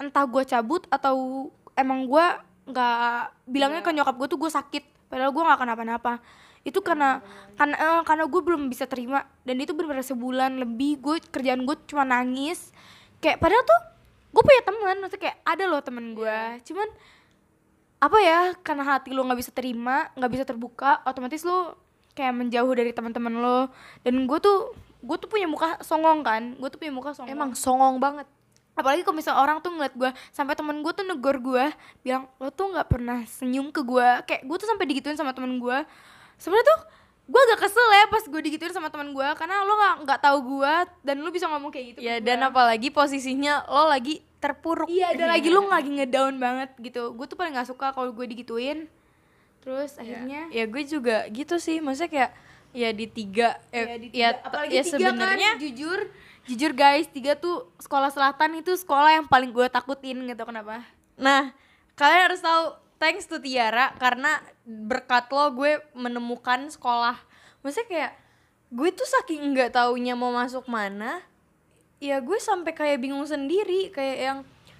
entah 0.00 0.24
gue 0.24 0.42
cabut 0.48 0.88
atau 0.88 1.46
emang 1.76 2.08
gue 2.08 2.26
nggak 2.72 3.46
bilangnya 3.46 3.84
ke 3.84 3.90
nyokap 3.92 4.16
gue 4.16 4.28
tuh 4.32 4.38
gue 4.40 4.50
sakit. 4.50 4.84
Padahal 5.12 5.30
gue 5.30 5.42
nggak 5.44 5.60
kenapa-napa 5.60 6.14
itu 6.60 6.76
karena 6.84 7.24
karena 7.56 7.76
eh, 7.80 8.02
karena 8.04 8.24
gue 8.24 8.40
belum 8.40 8.72
bisa 8.72 8.88
terima. 8.88 9.28
Dan 9.44 9.60
itu 9.60 9.76
benar-benar 9.76 10.04
sebulan 10.04 10.56
lebih 10.56 10.98
gue 11.04 11.16
kerjaan 11.28 11.68
gue 11.68 11.76
cuma 11.84 12.08
nangis. 12.08 12.72
Kayak 13.20 13.44
padahal 13.44 13.62
tuh 13.62 13.80
gue 14.30 14.42
punya 14.42 14.62
teman 14.64 14.96
maksudnya 15.04 15.22
kayak 15.28 15.38
ada 15.42 15.64
loh 15.66 15.82
temen 15.82 16.14
gue 16.14 16.38
cuman 16.62 16.86
apa 17.98 18.18
ya 18.22 18.54
karena 18.62 18.86
hati 18.86 19.10
lo 19.10 19.26
nggak 19.26 19.42
bisa 19.42 19.50
terima 19.50 20.06
nggak 20.14 20.30
bisa 20.30 20.44
terbuka 20.46 21.02
otomatis 21.02 21.42
lo 21.42 21.74
kayak 22.14 22.34
menjauh 22.36 22.72
dari 22.74 22.92
teman-teman 22.94 23.34
lo. 23.40 23.58
Dan 24.04 24.24
gue 24.26 24.38
tuh 24.40 24.74
gue 25.00 25.16
tuh 25.16 25.28
punya 25.30 25.48
muka 25.48 25.80
songong 25.80 26.20
kan? 26.20 26.56
Gue 26.58 26.68
tuh 26.68 26.78
punya 26.80 26.92
muka 26.92 27.16
songong. 27.16 27.32
Emang 27.32 27.50
songong 27.56 27.96
banget 27.96 28.26
apalagi 28.80 29.04
kalau 29.04 29.16
misalnya 29.20 29.38
orang 29.38 29.60
tuh 29.60 29.70
ngeliat 29.76 29.94
gue 29.94 30.10
sampai 30.32 30.56
temen 30.56 30.80
gue 30.80 30.92
tuh 30.96 31.04
negor 31.04 31.36
gue 31.38 31.64
bilang 32.00 32.26
lo 32.40 32.48
tuh 32.48 32.72
nggak 32.72 32.88
pernah 32.88 33.20
senyum 33.28 33.68
ke 33.68 33.84
gue 33.84 34.08
kayak 34.24 34.42
gue 34.48 34.56
tuh 34.56 34.68
sampai 34.68 34.84
digituin 34.88 35.14
sama 35.20 35.36
temen 35.36 35.60
gue 35.60 35.78
sebenarnya 36.40 36.66
tuh 36.72 36.80
gue 37.30 37.40
agak 37.46 37.68
kesel 37.68 37.88
ya 37.94 38.04
pas 38.10 38.24
gue 38.26 38.40
digituin 38.42 38.74
sama 38.74 38.90
temen 38.90 39.14
gue 39.14 39.28
karena 39.38 39.62
lo 39.62 39.78
nggak 39.78 39.94
nggak 40.02 40.20
tahu 40.24 40.38
gue 40.58 40.74
dan 41.06 41.16
lo 41.22 41.30
bisa 41.30 41.46
ngomong 41.46 41.70
kayak 41.70 41.86
gitu 41.94 41.98
ya 42.02 42.18
dan 42.18 42.42
gua. 42.42 42.50
apalagi 42.50 42.88
posisinya 42.90 43.62
lo 43.70 43.86
lagi 43.86 44.18
terpuruk. 44.40 44.88
Iya 44.88 45.12
dan 45.14 45.28
lagi 45.28 45.52
lo 45.52 45.68
lagi 45.68 45.92
ngedown 45.92 46.40
banget 46.40 46.72
gitu. 46.80 47.12
Gue 47.12 47.28
tuh 47.28 47.36
paling 47.36 47.52
nggak 47.52 47.68
suka 47.68 47.92
kalau 47.92 48.10
gue 48.10 48.26
digituin. 48.26 48.88
Terus 49.60 50.00
akhirnya? 50.00 50.48
Ya 50.48 50.64
gue 50.64 50.82
juga 50.88 51.28
gitu 51.28 51.60
sih. 51.60 51.78
Maksudnya 51.84 52.10
kayak 52.10 52.30
ya 52.70 52.90
di 52.94 53.06
tiga 53.10 53.58
ya, 53.74 53.82
eh, 53.84 53.98
di 54.00 54.08
ya, 54.16 54.30
tiga- 54.32 54.40
apalagi 54.46 54.72
ya 54.72 54.82
tiga 54.86 54.94
sebenarnya 54.96 55.50
kan, 55.54 55.60
jujur 55.60 56.00
jujur 56.48 56.72
guys 56.72 57.08
tiga 57.10 57.36
tuh 57.36 57.68
sekolah 57.82 58.08
selatan 58.08 58.60
itu 58.60 58.72
sekolah 58.76 59.20
yang 59.20 59.26
paling 59.28 59.52
gue 59.52 59.66
takutin 59.68 60.24
gitu 60.24 60.42
kenapa 60.44 60.84
Nah, 61.20 61.52
kalian 62.00 62.32
harus 62.32 62.40
tahu 62.40 62.80
thanks 62.96 63.28
to 63.28 63.36
Tiara 63.38 63.92
karena 64.00 64.40
berkat 64.64 65.28
lo 65.28 65.52
gue 65.52 65.84
menemukan 65.92 66.72
sekolah. 66.72 67.20
Maksudnya 67.60 67.86
kayak 67.86 68.12
gue 68.72 68.88
tuh 68.96 69.04
saking 69.04 69.52
nggak 69.52 69.76
taunya 69.76 70.16
mau 70.16 70.32
masuk 70.32 70.64
mana, 70.64 71.20
ya 72.00 72.16
gue 72.24 72.40
sampai 72.40 72.72
kayak 72.72 73.04
bingung 73.04 73.28
sendiri 73.28 73.92
kayak 73.92 74.18
yang 74.18 74.38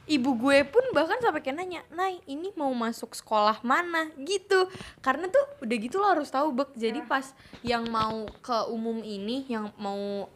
ibu 0.09 0.33
gue 0.35 0.65
pun 0.65 0.83
bahkan 0.97 1.21
sampai 1.21 1.45
kayak 1.45 1.61
nanya, 1.61 1.85
"Nay, 1.93 2.19
ini 2.25 2.51
mau 2.57 2.73
masuk 2.73 3.13
sekolah 3.13 3.61
mana?" 3.61 4.09
gitu. 4.25 4.67
Karena 5.05 5.29
tuh 5.29 5.45
udah 5.61 5.77
gitu 5.77 6.01
lo 6.01 6.09
harus 6.09 6.33
tahu, 6.33 6.57
Bek. 6.57 6.73
Jadi 6.73 7.05
pas 7.05 7.37
yang 7.61 7.85
mau 7.93 8.25
ke 8.41 8.59
umum 8.73 9.05
ini, 9.05 9.45
yang 9.47 9.69
mau 9.77 10.27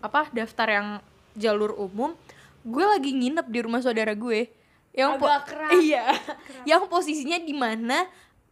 apa 0.00 0.32
daftar 0.32 0.68
yang 0.68 0.88
jalur 1.36 1.76
umum, 1.76 2.16
gue 2.64 2.84
lagi 2.84 3.12
nginep 3.12 3.46
di 3.48 3.60
rumah 3.64 3.80
saudara 3.80 4.12
gue. 4.16 4.48
Yang 4.90 5.12
Agak 5.22 5.42
keras. 5.46 5.72
iya. 5.84 6.04
Yang 6.66 6.90
posisinya 6.90 7.38
di 7.38 7.54
mana 7.54 8.04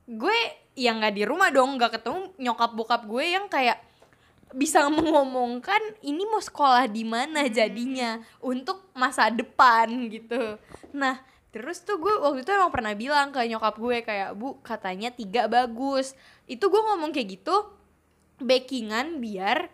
gue 0.08 0.36
yang 0.78 1.02
nggak 1.02 1.14
di 1.16 1.24
rumah 1.26 1.50
dong 1.50 1.76
nggak 1.76 2.00
ketemu 2.00 2.32
nyokap 2.38 2.70
bokap 2.72 3.02
gue 3.04 3.24
yang 3.26 3.50
kayak 3.50 3.82
bisa 4.56 4.88
mengomongkan 4.88 5.82
ini 6.00 6.24
mau 6.24 6.40
sekolah 6.40 6.88
di 6.88 7.04
mana 7.04 7.44
jadinya? 7.50 8.22
Untuk 8.40 8.88
masa 8.96 9.28
depan 9.28 9.90
gitu. 10.08 10.56
Nah 10.94 11.20
terus 11.48 11.80
tuh 11.80 11.96
gue 11.96 12.12
waktu 12.22 12.44
itu 12.44 12.52
emang 12.52 12.70
pernah 12.70 12.92
bilang 12.92 13.32
ke 13.32 13.40
nyokap 13.48 13.74
gue 13.80 13.96
kayak 14.04 14.30
bu 14.38 14.56
katanya 14.62 15.12
tiga 15.12 15.50
bagus. 15.50 16.14
Itu 16.48 16.72
gue 16.72 16.80
ngomong 16.80 17.12
kayak 17.12 17.28
gitu 17.40 17.56
backingan 18.38 19.18
biar 19.18 19.66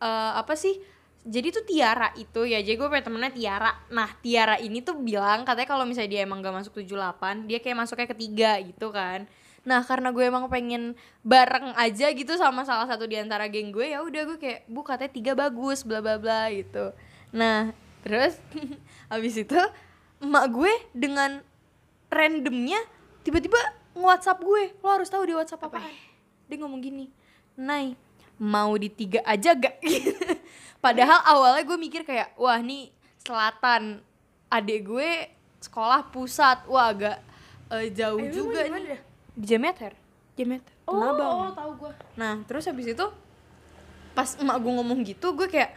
eh, 0.00 0.32
apa 0.34 0.56
sih 0.56 0.80
jadi 1.20 1.52
tuh 1.52 1.64
Tiara 1.68 2.12
itu 2.16 2.48
ya 2.48 2.64
jadi 2.64 2.80
gue 2.80 2.88
punya 2.88 3.04
temennya 3.04 3.32
Tiara. 3.32 3.72
Nah 3.92 4.08
Tiara 4.24 4.56
ini 4.56 4.80
tuh 4.80 4.96
bilang 4.96 5.44
katanya 5.44 5.68
kalau 5.68 5.84
misalnya 5.84 6.10
dia 6.16 6.20
emang 6.24 6.40
gak 6.40 6.56
masuk 6.64 6.80
78 6.80 7.44
dia 7.44 7.58
kayak 7.60 7.76
masuknya 7.76 8.08
ketiga 8.08 8.50
gitu 8.64 8.88
kan. 8.88 9.28
Nah 9.62 9.84
karena 9.84 10.08
gue 10.10 10.24
emang 10.24 10.48
pengen 10.48 10.96
bareng 11.20 11.76
aja 11.76 12.08
gitu 12.16 12.32
sama 12.40 12.64
salah 12.64 12.88
satu 12.88 13.04
di 13.04 13.20
antara 13.20 13.46
geng 13.52 13.68
gue 13.68 13.92
ya 13.92 14.00
udah 14.00 14.22
gue 14.32 14.38
kayak 14.40 14.64
bu 14.66 14.80
katanya 14.80 15.12
tiga 15.12 15.32
bagus 15.36 15.84
bla 15.84 16.00
bla 16.00 16.16
bla 16.16 16.48
gitu. 16.48 16.96
Nah 17.36 17.76
terus 18.00 18.40
habis 19.12 19.36
itu 19.36 19.60
emak 20.24 20.46
gue 20.48 20.72
dengan 20.96 21.44
randomnya 22.08 22.80
tiba-tiba 23.20 23.60
nge-whatsapp 23.92 24.40
gue. 24.40 24.72
Lo 24.80 24.88
harus 24.88 25.12
tahu 25.12 25.28
di 25.28 25.36
whatsapp 25.36 25.60
apa 25.60 26.10
dia 26.50 26.58
ngomong 26.58 26.82
gini 26.82 27.06
Nay 27.54 27.94
mau 28.42 28.74
di 28.74 28.90
tiga 28.90 29.22
aja 29.22 29.54
gak 29.54 29.78
padahal 30.80 31.20
awalnya 31.24 31.62
gue 31.62 31.78
mikir 31.78 32.02
kayak 32.02 32.34
wah 32.34 32.58
nih 32.58 32.88
selatan. 33.20 34.00
Adik 34.48 34.84
gue 34.84 35.10
sekolah 35.58 36.08
pusat. 36.08 36.66
Wah 36.66 36.90
agak 36.90 37.16
eh, 37.70 37.92
jauh 37.92 38.18
Eh, 38.18 38.30
juga 38.30 38.66
nih. 38.66 38.96
dah? 38.96 39.00
di 39.30 39.46
Jameter 39.46 39.94
Jamet 40.34 40.60
oh, 40.84 41.00
oh 41.00 41.54
tahu 41.54 41.72
gue 41.78 41.92
Nah 42.16 42.42
terus 42.44 42.66
habis 42.66 42.88
itu 42.88 43.06
pas 44.10 44.26
emak 44.36 44.58
gue 44.58 44.72
ngomong 44.74 45.00
gitu 45.02 45.32
gue 45.32 45.46
kayak 45.46 45.70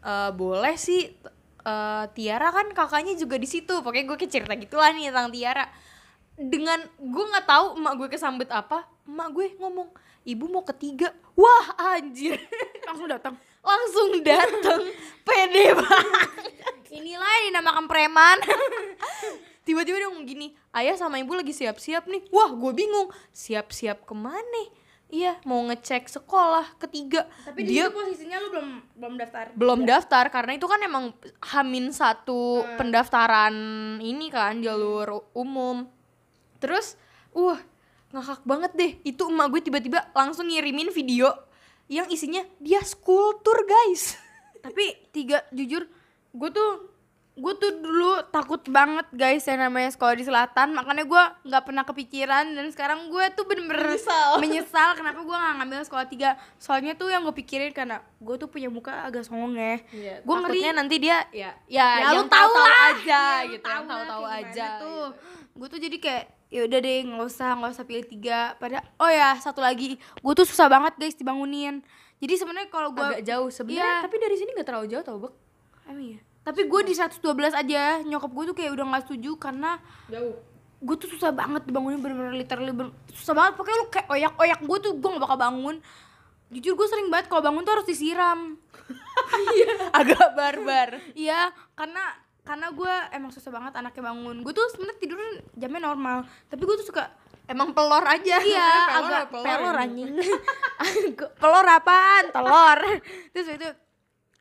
"Eh, 0.00 0.30
boleh 0.30 0.76
sih 0.76 1.10
eh, 1.60 2.04
Tiara 2.14 2.48
kan 2.48 2.70
kakaknya 2.70 3.12
juga 3.14 3.36
di 3.36 3.44
situ. 3.44 3.82
Pokoknya 3.82 4.06
gue 4.06 4.16
kayak 4.16 4.32
cerita 4.32 4.54
gitulah 4.54 4.88
nih 4.90 5.10
tentang 5.10 5.28
Tiara. 5.28 5.66
Dengan 6.34 6.80
gue 6.96 7.24
nggak 7.26 7.44
tahu 7.44 7.66
emak 7.76 7.94
gue 7.98 8.08
kesambet 8.08 8.48
apa 8.48 8.88
emak 9.04 9.28
gue 9.30 9.46
ngomong 9.58 9.90
ibu 10.22 10.44
mau 10.46 10.62
ketiga. 10.62 11.10
Wah 11.34 11.66
anjir. 11.98 12.38
Langsung 12.86 13.10
datang 13.10 13.34
langsung 13.60 14.20
dateng. 14.24 14.82
Pede 15.26 15.76
banget. 15.76 16.30
Inilah 16.90 17.30
yang 17.30 17.44
dinamakan 17.54 17.86
preman. 17.86 18.38
Tiba-tiba 19.66 20.02
dia 20.02 20.08
ngomong 20.10 20.26
gini 20.26 20.56
ayah 20.74 20.98
sama 20.98 21.20
ibu 21.20 21.36
lagi 21.36 21.54
siap-siap 21.54 22.08
nih. 22.10 22.26
Wah 22.34 22.50
gue 22.50 22.72
bingung. 22.74 23.12
Siap-siap 23.30 24.08
ke 24.08 24.14
mana 24.16 24.80
iya 25.10 25.36
mau 25.42 25.60
ngecek 25.66 26.06
sekolah 26.06 26.78
ketiga. 26.78 27.26
Tapi 27.42 27.66
di 27.66 27.76
dia 27.76 27.90
posisinya 27.90 28.38
lu 28.40 28.48
belum 28.54 28.68
belum 28.96 29.14
daftar. 29.18 29.44
Belum 29.58 29.80
daftar 29.82 30.24
karena 30.30 30.52
itu 30.56 30.66
kan 30.70 30.80
emang 30.80 31.12
hamin 31.54 31.90
satu 31.90 32.64
pendaftaran 32.78 33.54
ini 34.00 34.30
kan 34.30 34.62
jalur 34.62 35.26
umum. 35.34 35.84
Terus 36.62 36.94
uh 37.34 37.58
ngakak 38.14 38.42
banget 38.46 38.72
deh. 38.74 38.92
Itu 39.02 39.28
emak 39.28 39.50
gue 39.50 39.60
tiba-tiba 39.66 40.08
langsung 40.14 40.48
ngirimin 40.48 40.94
video 40.94 41.30
yang 41.90 42.06
isinya 42.06 42.46
dia 42.62 42.78
tour 43.42 43.58
guys. 43.66 44.14
Tapi 44.64 45.10
tiga 45.10 45.42
jujur 45.50 45.90
gue 46.30 46.50
tuh 46.50 46.70
gue 47.30 47.54
tuh 47.56 47.72
dulu 47.72 48.20
takut 48.28 48.60
banget 48.68 49.08
guys 49.10 49.48
yang 49.48 49.58
namanya 49.58 49.88
sekolah 49.90 50.12
di 50.12 50.22
selatan. 50.22 50.76
Makanya 50.76 51.08
gue 51.08 51.22
nggak 51.48 51.64
pernah 51.64 51.82
kepikiran 51.82 52.52
dan 52.52 52.68
sekarang 52.68 53.08
gue 53.08 53.24
tuh 53.32 53.48
bener-bener 53.48 53.96
Menyesal. 53.96 54.36
menyesal 54.38 54.90
kenapa 54.92 55.24
gue 55.24 55.32
nggak 55.32 55.54
ngambil 55.56 55.80
sekolah 55.82 56.06
tiga. 56.06 56.30
Soalnya 56.60 56.92
tuh 56.94 57.08
yang 57.08 57.24
gue 57.24 57.32
pikirin 57.32 57.72
karena 57.72 58.04
gue 58.20 58.36
tuh 58.36 58.46
punya 58.46 58.68
muka 58.68 59.08
agak 59.08 59.24
songong 59.24 59.56
ya. 59.56 59.80
Gue 60.20 60.36
ngeri. 60.36 60.60
nanti 60.70 60.96
dia 61.00 61.24
ya 61.32 61.56
ya, 61.64 61.88
ya 62.04 62.12
yang 62.12 62.22
lu 62.22 62.28
tahu 62.28 62.52
lah. 62.52 62.76
aja 62.92 63.22
Ya, 63.40 63.50
gitu 63.50 63.66
tahu-tahu 63.66 64.22
kayak 64.22 64.44
aja 64.52 64.66
tuh. 64.78 65.06
gitu. 65.16 65.39
Gue 65.52 65.66
tuh 65.66 65.78
jadi 65.78 65.96
kayak 65.96 66.24
ya 66.48 66.60
udah 66.64 66.78
deh 66.78 66.98
nggak 67.04 67.26
usah 67.26 67.50
nggak 67.54 67.72
usah 67.72 67.84
pilih 67.84 68.04
tiga. 68.04 68.54
Pada 68.56 68.80
oh 68.96 69.06
ya 69.06 69.34
satu 69.36 69.58
lagi. 69.58 69.94
Gue 70.16 70.32
tuh 70.32 70.44
susah 70.44 70.66
banget 70.66 70.94
guys 70.96 71.14
dibangunin. 71.14 71.82
Jadi 72.16 72.34
sebenarnya 72.36 72.68
kalau 72.68 72.90
gue 72.90 73.00
agak 73.00 73.24
jauh. 73.24 73.48
Sebenarnya 73.48 73.80
Iya. 73.80 74.04
tapi 74.04 74.16
dari 74.16 74.36
sini 74.36 74.50
nggak 74.52 74.66
terlalu 74.66 74.86
jauh 74.88 75.02
tau 75.02 75.18
bek. 75.18 75.32
Emang 75.84 76.04
iya? 76.06 76.20
Tapi 76.40 76.60
gue 76.64 76.80
di 76.82 76.94
112 76.94 77.20
aja. 77.52 77.82
Nyokap 78.00 78.30
gue 78.30 78.44
tuh 78.46 78.56
kayak 78.56 78.72
udah 78.72 78.84
gak 78.90 79.02
setuju 79.04 79.30
Karena 79.36 79.76
jauh. 80.06 80.34
gue 80.80 80.96
tuh 80.96 81.08
susah 81.08 81.30
banget 81.30 81.62
dibangunin 81.62 82.00
bener-bener 82.00 82.32
literally 82.34 82.72
bener- 82.72 82.96
Susah 83.10 83.32
banget. 83.32 83.52
Pokoknya 83.54 83.76
lu 83.76 83.86
kayak 83.88 84.06
oyak-oyak 84.08 84.60
gue 84.60 84.78
tuh 84.80 84.92
Gue 84.96 85.08
gak 85.12 85.22
bakal 85.22 85.38
bangun. 85.38 85.76
Jujur 86.48 86.74
gue 86.74 86.86
sering 86.88 87.08
banget 87.08 87.28
kalau 87.28 87.40
bangun 87.40 87.62
tuh 87.62 87.72
harus 87.72 87.86
disiram. 87.86 88.56
Agak 89.92 90.34
barbar. 90.34 90.98
Iya 91.12 91.50
karena 91.72 92.00
karena 92.40 92.70
gue 92.70 92.94
emang 93.12 93.30
susah 93.30 93.48
banget 93.48 93.72
anaknya 93.74 94.02
bangun. 94.06 94.36
Gue 94.40 94.50
tuh 94.50 94.66
sebenarnya 94.68 94.98
tidur 94.98 95.18
jamnya 95.54 95.80
normal. 95.82 96.18
Tapi 96.46 96.62
gue 96.62 96.76
tuh 96.76 96.88
suka 96.88 97.04
Emang 97.44 97.74
pelor 97.74 98.06
aja. 98.06 98.38
iya 98.38 98.70
Pelor 98.86 99.10
agak 99.10 99.24
pelor 99.28 99.46
pelor 99.50 99.76
anjing. 99.76 100.10
Gua- 101.12 101.32
pelor 101.42 101.66
apaan? 101.68 102.24
Telur 102.30 102.78
terus 103.30 103.48
itu 103.50 103.68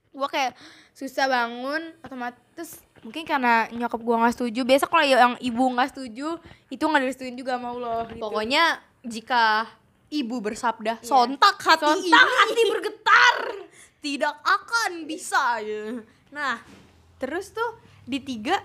gue 0.09 0.27
kayak 0.27 0.53
susah 0.91 1.25
bangun 1.25 1.81
otomatis 2.01 2.81
mungkin 2.99 3.23
karena 3.23 3.65
nyokap 3.69 3.97
gue 3.97 4.15
nggak 4.15 4.35
setuju. 4.35 4.61
Biasa 4.61 4.85
kalau 4.85 5.01
yang 5.01 5.33
ibu 5.39 5.63
nggak 5.69 5.89
setuju 5.89 6.37
itu 6.69 6.83
nggak 6.83 7.01
direstuin 7.01 7.33
juga 7.33 7.57
sama 7.57 7.73
Allah 7.73 8.05
gitu. 8.07 8.21
Pokoknya 8.21 8.63
jika 9.01 9.65
ibu 10.09 10.37
bersabda 10.37 11.01
sontak 11.01 11.57
hati 11.57 11.81
Sontak 11.81 12.05
ini. 12.21 12.37
hati 12.37 12.61
bergetar. 12.69 13.35
Tidak 14.05 14.35
akan 14.39 14.91
bisa 15.03 15.57
ya. 15.59 15.97
Nah, 16.29 16.61
terus 17.17 17.49
tuh 17.49 17.73
di 18.09 18.19
tiga 18.19 18.57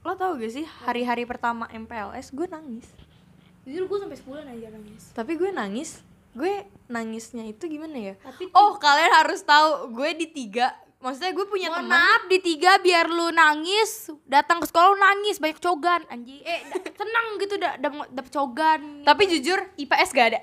lo 0.00 0.12
tau 0.14 0.32
gak 0.34 0.48
sih 0.50 0.64
hari-hari 0.82 1.24
pertama 1.24 1.64
MPLS 1.68 2.30
gue 2.30 2.44
nangis. 2.46 2.84
jujur 3.62 3.84
gue 3.86 3.98
sampai 3.98 4.16
sebulan 4.16 4.44
aja 4.46 4.68
nangis 4.70 5.02
Tapi 5.10 5.32
gue 5.34 5.50
nangis, 5.50 6.00
gue 6.32 6.52
nangisnya 6.86 7.44
itu 7.46 7.64
gimana 7.66 7.96
ya? 8.02 8.14
Tapi 8.18 8.48
Oh 8.50 8.76
kalian 8.76 9.12
harus 9.14 9.40
tahu 9.42 9.68
gue 9.90 10.10
di 10.14 10.26
tiga, 10.26 10.72
maksudnya 10.98 11.30
gue 11.30 11.44
punya 11.44 11.68
teman. 11.70 11.84
maaf 11.86 12.22
di 12.26 12.38
tiga 12.38 12.76
biar 12.76 13.06
lu 13.06 13.28
nangis 13.30 14.08
datang 14.24 14.58
ke 14.58 14.66
sekolah 14.66 14.88
lu 14.88 14.98
nangis 14.98 15.36
banyak 15.36 15.56
cogan 15.58 16.00
anjing 16.06 16.40
eh 16.40 16.60
da- 16.66 16.96
tenang 17.00 17.26
gitu 17.36 17.54
da 17.56 17.76
da- 17.76 18.08
dapet 18.10 18.30
cogan 18.30 18.80
Tapi 19.02 19.22
jujur 19.28 19.60
IPS 19.76 20.10
gak 20.10 20.28
ada, 20.30 20.40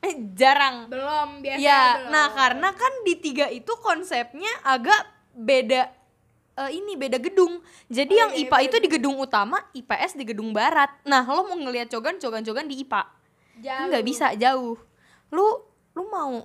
Eh, 0.00 0.14
jarang. 0.32 0.86
belum 0.86 1.40
biasa 1.40 1.58
Ya, 1.58 1.82
belum. 1.96 2.10
nah 2.10 2.26
karena 2.32 2.68
kan 2.72 2.92
di 3.02 3.14
tiga 3.16 3.46
itu 3.48 3.70
konsepnya 3.76 4.50
agak 4.62 4.98
beda 5.32 5.90
eh, 6.56 6.70
ini 6.72 6.92
beda 6.94 7.16
gedung. 7.16 7.60
Jadi 7.86 8.10
Oh, 8.10 8.18
yang 8.18 8.30
iya, 8.32 8.40
IPA 8.42 8.56
beda 8.56 8.66
itu 8.66 8.76
di 8.78 8.88
gedung 8.90 9.16
utama, 9.16 9.60
IPS 9.72 10.12
di 10.14 10.24
gedung 10.24 10.50
barat. 10.50 10.88
Nah, 11.02 11.22
lo 11.22 11.44
mau 11.44 11.54
ngelihat 11.54 11.88
cogan, 11.88 12.16
cogan-cogan 12.16 12.64
di 12.64 12.80
IPA. 12.80 13.02
Jauh. 13.58 13.86
Nggak 13.86 14.04
bisa 14.04 14.26
jauh. 14.34 14.76
Lu 15.28 15.46
lu 15.92 16.02
mau 16.06 16.44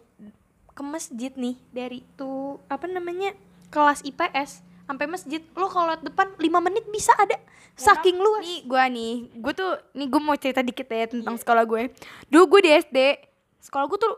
ke 0.69 0.81
masjid 0.81 1.31
nih 1.33 1.55
dari 1.69 2.03
tuh 2.13 2.59
apa 2.67 2.85
namanya? 2.85 3.31
kelas 3.67 4.03
IPS 4.03 4.59
sampai 4.83 5.07
masjid. 5.07 5.39
Lo 5.53 5.67
kalau 5.67 5.87
lewat 5.87 6.03
depan 6.03 6.27
5 6.35 6.43
menit 6.61 6.83
bisa 6.87 7.15
ada. 7.15 7.39
Saking 7.73 8.19
luas. 8.19 8.43
nih 8.43 8.59
gua 8.63 8.83
nih 8.85 9.31
gue 9.33 9.53
tuh 9.53 9.71
nih 9.93 10.05
gue 10.05 10.21
mau 10.21 10.35
cerita 10.35 10.59
dikit 10.59 10.85
ya 10.85 11.07
tentang 11.07 11.33
Iya. 11.33 11.41
sekolah 11.41 11.63
gue 11.63 11.81
dulu 12.27 12.43
gue 12.51 12.61
di 12.61 12.71
SD 12.75 12.97
sekolah 13.59 13.87
gue 13.87 13.97
tuh 13.97 14.15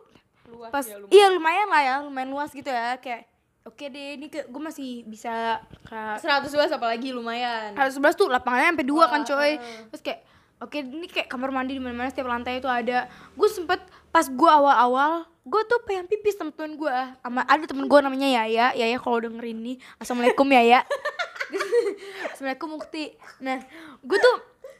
Luas 0.50 0.68
pas 0.68 0.82
ya, 0.82 0.98
lumayan. 0.98 1.14
iya 1.14 1.26
lumayan 1.30 1.68
lah 1.70 1.82
ya 1.82 1.96
lumayan 2.02 2.30
luas 2.30 2.50
gitu 2.50 2.66
ya 2.66 2.98
kayak 2.98 3.30
oke 3.64 3.84
deh 3.88 4.20
ini 4.20 4.28
ke 4.28 4.44
gue 4.48 4.62
masih 4.62 5.08
bisa 5.08 5.64
ke 5.88 6.00
112 6.20 6.76
apalagi 6.76 7.16
lumayan. 7.16 7.72
harus 7.76 7.96
sebelas 7.96 8.16
tuh 8.20 8.28
lapangannya 8.28 8.76
sampai 8.76 8.88
dua 8.88 9.06
kan 9.08 9.24
coy. 9.24 9.52
Terus 9.92 10.02
kayak 10.04 10.20
oke 10.60 10.78
ini 10.80 11.08
kayak 11.08 11.28
kamar 11.32 11.50
mandi 11.52 11.80
di 11.80 11.82
mana 11.84 11.96
mana 11.96 12.10
setiap 12.12 12.28
lantai 12.28 12.60
itu 12.60 12.68
ada. 12.68 13.08
Gue 13.36 13.48
sempet 13.48 13.80
pas 14.12 14.28
gue 14.28 14.50
awal 14.52 14.76
awal 14.78 15.12
gue 15.44 15.62
tuh 15.68 15.80
pengen 15.84 16.08
pipis 16.08 16.40
sama 16.40 16.56
temen 16.56 16.80
gue 16.80 16.96
sama 17.20 17.44
ada 17.44 17.64
temen 17.68 17.88
gue 17.88 18.00
namanya 18.04 18.28
Yaya. 18.44 18.76
Yaya 18.76 18.98
kalau 19.00 19.20
dengerin 19.24 19.60
nih 19.64 19.76
assalamualaikum 20.00 20.48
Yaya. 20.52 20.84
Assalamualaikum 22.34 22.70
Mukti. 22.80 23.14
Nah 23.46 23.62
gue 24.02 24.18
tuh 24.18 24.36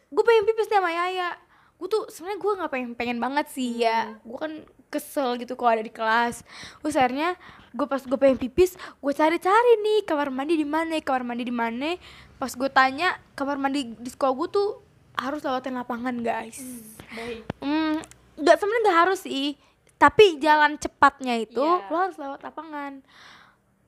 gue 0.10 0.24
pengen 0.26 0.44
pipis 0.50 0.68
nih 0.72 0.78
sama 0.80 0.92
Yaya. 0.92 1.30
Gue 1.78 1.88
tuh 1.92 2.08
sebenarnya 2.10 2.40
gue 2.40 2.52
nggak 2.58 2.72
pengen 2.72 2.92
pengen 2.98 3.18
banget 3.20 3.46
sih 3.52 3.84
ya. 3.84 4.18
Gue 4.24 4.38
kan 4.40 4.52
kesel 4.94 5.34
gitu 5.36 5.54
kalau 5.54 5.74
ada 5.74 5.82
di 5.82 5.90
kelas 5.90 6.46
terus 6.80 6.94
akhirnya 6.94 7.34
gue 7.70 7.84
pas 7.84 7.98
gue 8.00 8.14
pengen 8.16 8.38
pipis 8.38 8.74
gue 8.78 9.12
cari-cari 9.12 9.74
nih 9.80 10.06
kamar 10.06 10.30
mandi 10.30 10.54
di 10.54 10.64
mana 10.64 10.94
kamar 11.00 11.26
mandi 11.26 11.44
di 11.44 11.52
mana 11.52 11.98
pas 12.38 12.54
gue 12.54 12.70
tanya 12.70 13.18
kamar 13.34 13.58
mandi 13.58 13.90
di 13.92 14.08
sekolah 14.08 14.34
gue 14.36 14.48
tuh 14.48 14.70
harus 15.16 15.42
lewatin 15.42 15.74
lapangan 15.74 16.14
guys 16.16 16.62
Baik. 17.10 17.42
hmm 17.60 17.98
nggak 18.36 18.56
sebenarnya 18.56 18.82
nggak 18.84 19.00
harus 19.00 19.20
sih 19.22 19.58
tapi 19.96 20.38
jalan 20.38 20.76
cepatnya 20.76 21.38
itu 21.40 21.62
Iya. 21.62 21.88
lo 21.88 21.98
harus 22.00 22.18
lewat 22.18 22.42
lapangan 22.42 23.02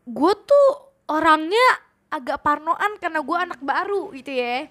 gue 0.04 0.34
tuh 0.42 0.68
orangnya 1.06 1.68
agak 2.08 2.40
parnoan 2.40 2.98
karena 2.98 3.20
gue 3.20 3.38
anak 3.40 3.60
baru 3.60 4.10
gitu 4.14 4.32
ya 4.32 4.70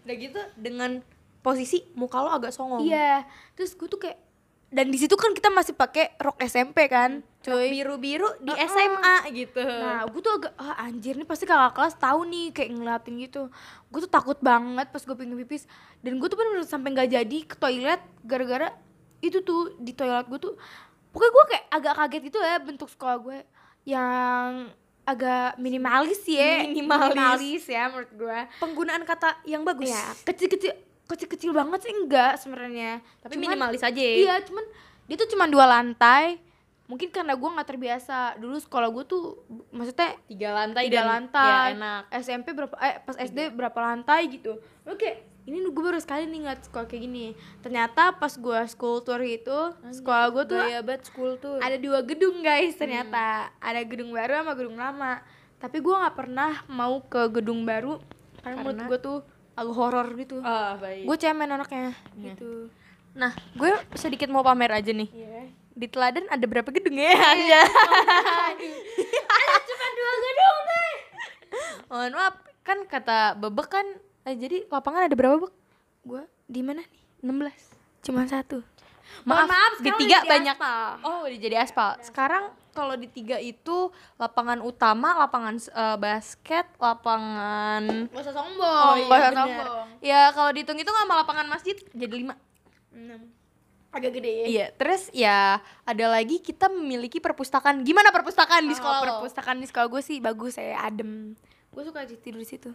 Udah 0.00 0.16
gitu 0.16 0.40
dengan 0.56 1.02
posisi 1.40 1.84
muka 1.92 2.18
lo 2.18 2.30
agak 2.30 2.50
songong. 2.50 2.82
iya 2.82 3.26
terus 3.52 3.72
gue 3.72 3.84
tuh 3.84 3.98
kayak 3.98 4.16
dan 4.70 4.86
di 4.86 4.98
situ 5.02 5.18
kan 5.18 5.34
kita 5.34 5.50
masih 5.50 5.74
pakai 5.74 6.14
rok 6.22 6.38
SMP 6.46 6.86
kan 6.86 7.26
cuy 7.42 7.74
biru-biru 7.74 8.28
di 8.38 8.52
Uh-uh. 8.54 8.68
SMA 8.70 9.16
gitu. 9.34 9.64
Nah, 9.64 10.04
gue 10.06 10.20
tuh 10.20 10.32
agak 10.38 10.52
ah, 10.60 10.76
anjir 10.86 11.16
nih 11.16 11.24
pasti 11.24 11.48
kakak 11.48 11.72
kelas 11.74 11.96
tahu 11.98 12.28
nih 12.28 12.52
kayak 12.54 12.70
ngeliatin 12.78 13.14
gitu. 13.18 13.48
Gue 13.90 14.00
tuh 14.04 14.12
takut 14.12 14.38
banget 14.38 14.92
pas 14.92 15.02
gue 15.02 15.16
pengen 15.16 15.34
pipis 15.42 15.64
dan 16.04 16.20
gue 16.20 16.28
tuh 16.28 16.36
bener-bener 16.36 16.68
sampai 16.68 16.88
nggak 16.94 17.10
jadi 17.10 17.38
ke 17.48 17.54
toilet 17.58 18.00
gara-gara 18.22 18.68
itu 19.20 19.40
tuh 19.42 19.74
di 19.80 19.92
toilet 19.96 20.28
gue 20.28 20.38
tuh 20.38 20.54
pokoknya 21.10 21.32
gue 21.32 21.44
kayak 21.50 21.64
agak 21.72 21.94
kaget 21.96 22.22
gitu 22.30 22.38
ya 22.38 22.56
bentuk 22.60 22.88
sekolah 22.92 23.16
gue 23.20 23.38
yang 23.88 24.70
agak 25.08 25.58
minimalis 25.58 26.22
ya 26.28 26.62
Minimalis. 26.68 27.64
ya 27.66 27.88
menurut 27.90 28.12
gue 28.14 28.38
penggunaan 28.62 29.02
kata 29.02 29.42
yang 29.48 29.64
bagus. 29.66 29.90
ya 29.90 30.04
kecil-kecil 30.22 30.76
kecil-kecil 31.10 31.50
banget 31.50 31.82
sih 31.82 31.92
enggak 31.92 32.38
sebenarnya 32.38 33.02
Tapi 33.18 33.34
Cuman- 33.34 33.50
minimalis 33.50 33.82
aja. 33.82 33.98
Iya, 33.98 34.38
cuman 34.42 34.64
dia 35.04 35.16
tuh 35.16 35.28
cuma 35.28 35.44
dua 35.44 35.66
lantai. 35.66 36.38
Mungkin 36.86 37.06
karena 37.08 37.34
gue 37.34 37.46
nggak 37.48 37.68
terbiasa. 37.68 38.34
Dulu 38.36 38.58
sekolah 38.58 38.88
gue 38.88 39.04
tuh 39.04 39.38
maksudnya 39.70 40.10
Tiga 40.24 40.50
lantai 40.50 40.86
tiga 40.86 40.94
dan 40.96 41.06
lantai. 41.08 41.46
Ya, 41.46 41.74
enak. 41.74 42.02
SMP 42.20 42.46
berapa? 42.50 42.74
Eh 42.78 42.94
pas 43.00 43.16
SD 43.16 43.38
berapa 43.50 43.78
lantai 43.80 44.26
gitu. 44.26 44.58
Oke, 44.82 45.18
ini 45.44 45.62
gue 45.62 45.70
baru 45.80 45.98
sekali 45.98 46.26
nih 46.26 46.42
ngeliat 46.42 46.66
sekolah 46.66 46.86
kayak 46.86 47.02
gini. 47.04 47.26
Ternyata 47.60 48.10
pas 48.12 48.34
gue 48.34 48.58
school 48.66 48.98
tour 49.00 49.18
itu, 49.20 49.58
sekolah 49.88 50.26
gue 50.30 50.44
tuh 50.48 50.58
Gaya 50.60 50.82
banget 50.82 51.02
school 51.06 51.38
tuh. 51.38 51.58
ada 51.58 51.78
dua 51.78 52.02
gedung 52.02 52.42
guys 52.42 52.74
ternyata. 52.74 53.54
Ada 53.58 53.86
gedung 53.86 54.10
baru 54.10 54.42
sama 54.42 54.52
gedung 54.54 54.74
lama. 54.74 55.22
Tapi 55.58 55.78
gue 55.78 55.94
nggak 55.94 56.16
pernah 56.16 56.52
mau 56.66 56.98
ke 57.04 57.22
gedung 57.30 57.62
baru 57.62 58.02
karena, 58.40 58.56
menurut 58.56 58.76
Karena? 58.76 58.88
gue 58.88 58.98
tuh 58.98 59.18
agak 59.60 59.74
horor 59.76 60.08
gitu. 60.16 60.40
Ah, 60.40 60.74
baik. 60.74 61.04
Gue 61.04 61.16
cemen 61.16 61.44
anaknya 61.46 61.92
Iya. 62.14 62.32
gitu. 62.32 62.72
Nah, 63.12 63.36
gue 63.52 63.68
sedikit 63.92 64.26
mau 64.26 64.40
pamer 64.40 64.72
aja 64.72 64.88
nih. 64.88 65.06
Iya. 65.06 65.52
Di 65.70 65.86
teladan 65.86 66.24
ada 66.26 66.40
berapa 66.42 66.68
gedung 66.68 66.96
ya? 66.96 67.12
Anja? 67.32 67.60
Cuma 69.60 69.86
dua 69.90 70.12
gedung 70.18 70.58
deh. 70.64 70.92
Mohon 71.86 72.12
maaf, 72.14 72.34
kan 72.62 72.78
kata 72.84 73.18
Bebek 73.36 73.68
kan 73.68 73.86
eh, 74.24 74.34
jadi 74.34 74.64
lapangan 74.66 75.06
ada 75.06 75.14
berapa, 75.14 75.36
Bek? 75.38 75.52
Gua 76.02 76.22
di 76.46 76.60
mana 76.60 76.80
nih? 76.80 77.00
16. 77.20 78.06
Cuma 78.06 78.24
satu. 78.24 78.64
Maaf, 79.22 79.44
maaf, 79.44 79.74
di 79.78 79.90
tiga 79.98 80.22
banyak. 80.24 80.54
aspal. 80.54 81.02
Oh, 81.02 81.26
udah 81.26 81.38
jadi 81.38 81.56
aspal. 81.60 81.98
Sekarang 82.00 82.48
kalau 82.70 82.94
di 82.94 83.06
tiga 83.06 83.36
itu 83.36 83.90
lapangan 84.16 84.60
utama, 84.60 85.18
lapangan 85.18 85.56
eh, 85.56 85.96
basket, 85.96 86.66
lapangan 86.76 88.06
Gak 88.08 88.22
usah 88.22 88.34
sombong, 88.34 88.96
gak 88.96 89.06
usah 89.06 89.10
bener. 89.10 89.32
sombong. 89.36 89.86
Ya 90.00 90.30
kalau 90.30 90.50
dihitung-hitung 90.50 90.94
sama 90.94 91.14
lapangan 91.18 91.46
masjid 91.46 91.76
jadi 91.90 92.14
lima. 92.16 92.34
Enam. 92.90 93.22
Agak 93.90 94.14
gede 94.14 94.30
ya. 94.30 94.46
Iya, 94.46 94.66
terus 94.70 95.10
ya 95.10 95.38
ada 95.82 96.06
lagi 96.06 96.38
kita 96.38 96.70
memiliki 96.70 97.18
perpustakaan. 97.18 97.82
Gimana 97.82 98.10
perpustakaan 98.10 98.62
di 98.62 98.70
Di 98.70 98.78
sekolah? 98.78 98.98
lo? 98.98 99.06
perpustakaan 99.18 99.58
di 99.58 99.66
sekolah 99.66 99.86
gue 99.90 99.98
sih 100.00 100.22
bagus 100.22 100.54
ya, 100.54 100.78
adem. 100.80 101.34
Gue 101.70 101.82
suka 101.82 102.06
tidur 102.06 102.38
di 102.38 102.46
situ. 102.46 102.70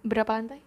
Berapa 0.00 0.36
lantai? 0.36 0.60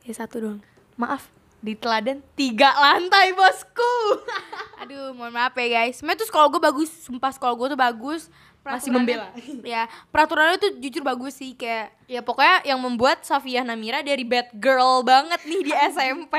Ya 0.00 0.12
satu 0.12 0.40
doang. 0.40 0.60
Maaf, 0.96 1.28
di 1.64 1.72
teladan 1.72 2.20
tiga 2.36 2.68
lantai 2.70 3.32
bosku. 3.32 3.94
Aduh, 4.84 5.16
mohon 5.16 5.32
maaf 5.32 5.56
ya 5.56 5.80
guys. 5.80 5.96
Sebenernya 5.96 6.20
tuh 6.20 6.28
sekolah 6.28 6.46
gue 6.46 6.60
bagus, 6.60 6.90
sumpah 7.00 7.32
sekolah 7.32 7.54
gue 7.56 7.68
tuh 7.72 7.80
bagus. 7.80 8.22
Masih 8.60 8.92
Peraturannya- 8.92 9.64
ya, 9.76 9.82
peraturannya 10.08 10.56
tuh 10.56 10.72
jujur 10.76 11.00
bagus 11.00 11.36
sih 11.36 11.52
kayak 11.52 11.92
ya 12.04 12.20
pokoknya 12.20 12.64
yang 12.64 12.80
membuat 12.80 13.20
Safia 13.20 13.60
Namira 13.60 14.00
dari 14.00 14.24
bad 14.24 14.52
girl 14.54 15.00
banget 15.00 15.40
nih 15.44 15.60
di 15.62 15.72
SMP. 15.90 16.36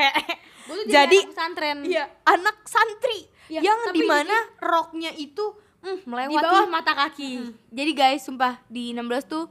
gue 0.65 0.75
tuh 0.75 0.85
Jadi 0.89 1.17
anak 1.21 1.29
pesantren. 1.33 1.77
Iya, 1.81 2.05
anak 2.21 2.57
santri 2.63 3.19
Iya, 3.45 3.61
yang 3.61 3.77
di 3.93 4.01
mana 4.01 4.33
roknya 4.57 5.13
itu 5.13 5.53
mm, 5.81 6.01
di 6.01 6.09
melewati 6.09 6.37
bawah 6.41 6.65
mata 6.65 6.93
kaki. 6.93 7.53
Jadi 7.69 7.91
guys, 7.93 8.25
sumpah 8.25 8.57
di 8.65 8.89
16 8.89 9.05
tuh 9.25 9.45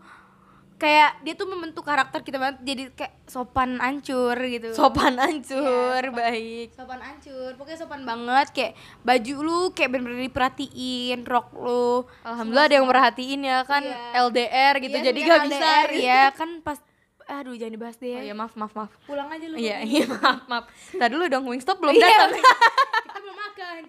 kayak 0.74 1.22
dia 1.22 1.32
tuh 1.32 1.46
membentuk 1.46 1.80
karakter 1.80 2.20
kita 2.20 2.37
banget 2.37 2.56
jadi 2.60 2.82
kayak 2.90 3.14
sopan 3.24 3.78
ancur 3.78 4.34
gitu. 4.37 4.70
sopan 4.70 5.14
Iya, 5.14 5.40
sopan. 5.40 6.04
baik. 6.12 6.68
sopan 6.72 7.00
ancur, 7.00 7.50
pokoknya 7.54 7.78
sopan 7.78 8.02
banget 8.02 8.46
kayak 8.50 8.72
baju 9.00 9.34
lu 9.40 9.60
kayak 9.70 9.88
bener-bener 9.88 10.24
diperhatiin, 10.24 11.22
rok 11.22 11.48
lu. 11.54 12.04
Alhamdulillah 12.22 12.66
ada 12.66 12.74
yang 12.74 12.87
merhatiin 12.87 13.40
ya 13.42 13.58
kan 13.62 13.80
Iya. 13.80 14.24
LDR 14.24 14.74
gitu 14.78 14.96
Iya, 14.96 15.04
jadi 15.06 15.18
gak 15.20 15.40
bisa. 15.44 15.56
LDR, 15.56 15.88
ya 15.96 16.22
kan 16.30 16.50
pas 16.60 16.78
aduh 17.24 17.54
jangan 17.54 17.72
dibahas 17.72 17.96
deh. 17.96 18.12
Oh 18.12 18.22
iya 18.22 18.34
maaf 18.34 18.52
maaf 18.52 18.72
maaf. 18.74 18.92
Pulang 19.02 19.24
aja 19.26 19.46
lu. 19.46 19.56
Iya 19.56 19.80
iya 19.80 20.04
maaf 20.06 20.44
maaf. 20.44 20.64
Tadi 20.90 21.08
dulu 21.08 21.24
dong 21.26 21.46
Wingstop 21.46 21.78
belum 21.78 21.92
Iya, 21.92 22.04
datang. 22.04 22.37
kita 22.37 23.18
belum 23.18 23.37
makan. 23.38 23.80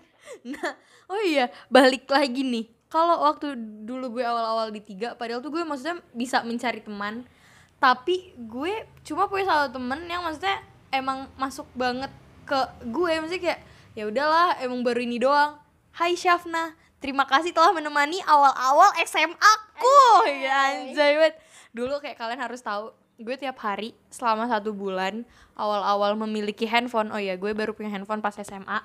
Nah, 0.48 0.71
oh 1.08 1.21
iya, 1.21 1.45
balik 1.67 2.08
lagi 2.08 2.41
nih. 2.41 2.65
Kalau 2.96 3.28
waktu 3.28 3.60
dulu 3.84 4.16
gue 4.16 4.24
awal-awal 4.24 4.72
di 4.72 4.80
tiga, 4.80 5.20
padahal 5.20 5.44
tuh 5.44 5.52
gue 5.52 5.68
maksudnya 5.68 6.00
bisa 6.16 6.40
mencari 6.48 6.80
teman, 6.80 7.28
tapi 7.76 8.32
gue 8.40 8.88
cuma 9.04 9.28
punya 9.28 9.52
satu 9.52 9.76
temen 9.76 10.08
yang 10.08 10.24
maksudnya 10.24 10.64
emang 10.96 11.28
masuk 11.36 11.68
banget 11.76 12.08
ke 12.48 12.56
gue. 12.88 13.12
Maksudnya 13.20 13.44
kayak 13.44 13.60
ya 14.00 14.08
udahlah 14.08 14.56
emang 14.64 14.80
baru 14.80 15.04
ini 15.04 15.20
doang. 15.20 15.60
Hai 15.92 16.16
Syafna. 16.16 16.72
Terima 17.04 17.28
kasih 17.28 17.52
telah 17.52 17.76
menemani 17.76 18.24
awal-awal 18.24 18.96
SMA 19.04 19.54
ku. 19.76 20.00
Ya 20.32 20.80
anjay 20.80 21.20
banget. 21.20 21.36
Dulu 21.76 22.00
kayak 22.00 22.16
kalian 22.16 22.40
harus 22.40 22.64
tahu 22.64 22.96
gue 23.20 23.36
tiap 23.36 23.60
hari 23.60 23.92
selama 24.08 24.48
satu 24.48 24.72
bulan 24.72 25.28
awal-awal 25.60 26.16
memiliki 26.16 26.64
handphone. 26.64 27.12
Oh 27.12 27.20
ya 27.20 27.36
gue 27.36 27.52
baru 27.52 27.76
punya 27.76 27.92
handphone 27.92 28.24
pas 28.24 28.40
SMA 28.40 28.80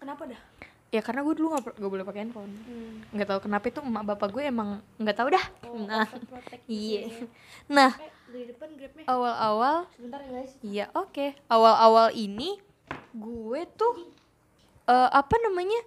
kenapa 0.00 0.24
dah 0.24 0.49
ya 0.90 1.00
karena 1.06 1.22
gue 1.22 1.34
dulu 1.38 1.54
nggak 1.54 1.78
gak 1.78 1.90
boleh 1.90 2.04
pakai 2.04 2.20
handphone. 2.26 2.52
Nggak 3.14 3.28
tahu 3.30 3.40
kenapa 3.46 3.64
itu 3.70 3.78
emak 3.78 4.04
bapak 4.14 4.28
gue 4.34 4.42
emang 4.46 4.82
nggak 4.98 5.16
tahu 5.16 5.28
dah. 5.30 5.46
Nah 5.86 6.06
iya. 6.66 7.06
nah 7.78 7.90
dari 8.30 8.46
depan 8.50 8.68
grabnya. 8.78 9.04
awal-awal 9.06 9.76
ya 9.98 10.42
iya 10.62 10.86
oke. 10.94 11.38
Awal-awal 11.46 12.10
ini 12.14 12.58
gue 13.14 13.60
tuh 13.78 14.10
eh, 14.90 15.10
apa 15.14 15.36
namanya 15.46 15.78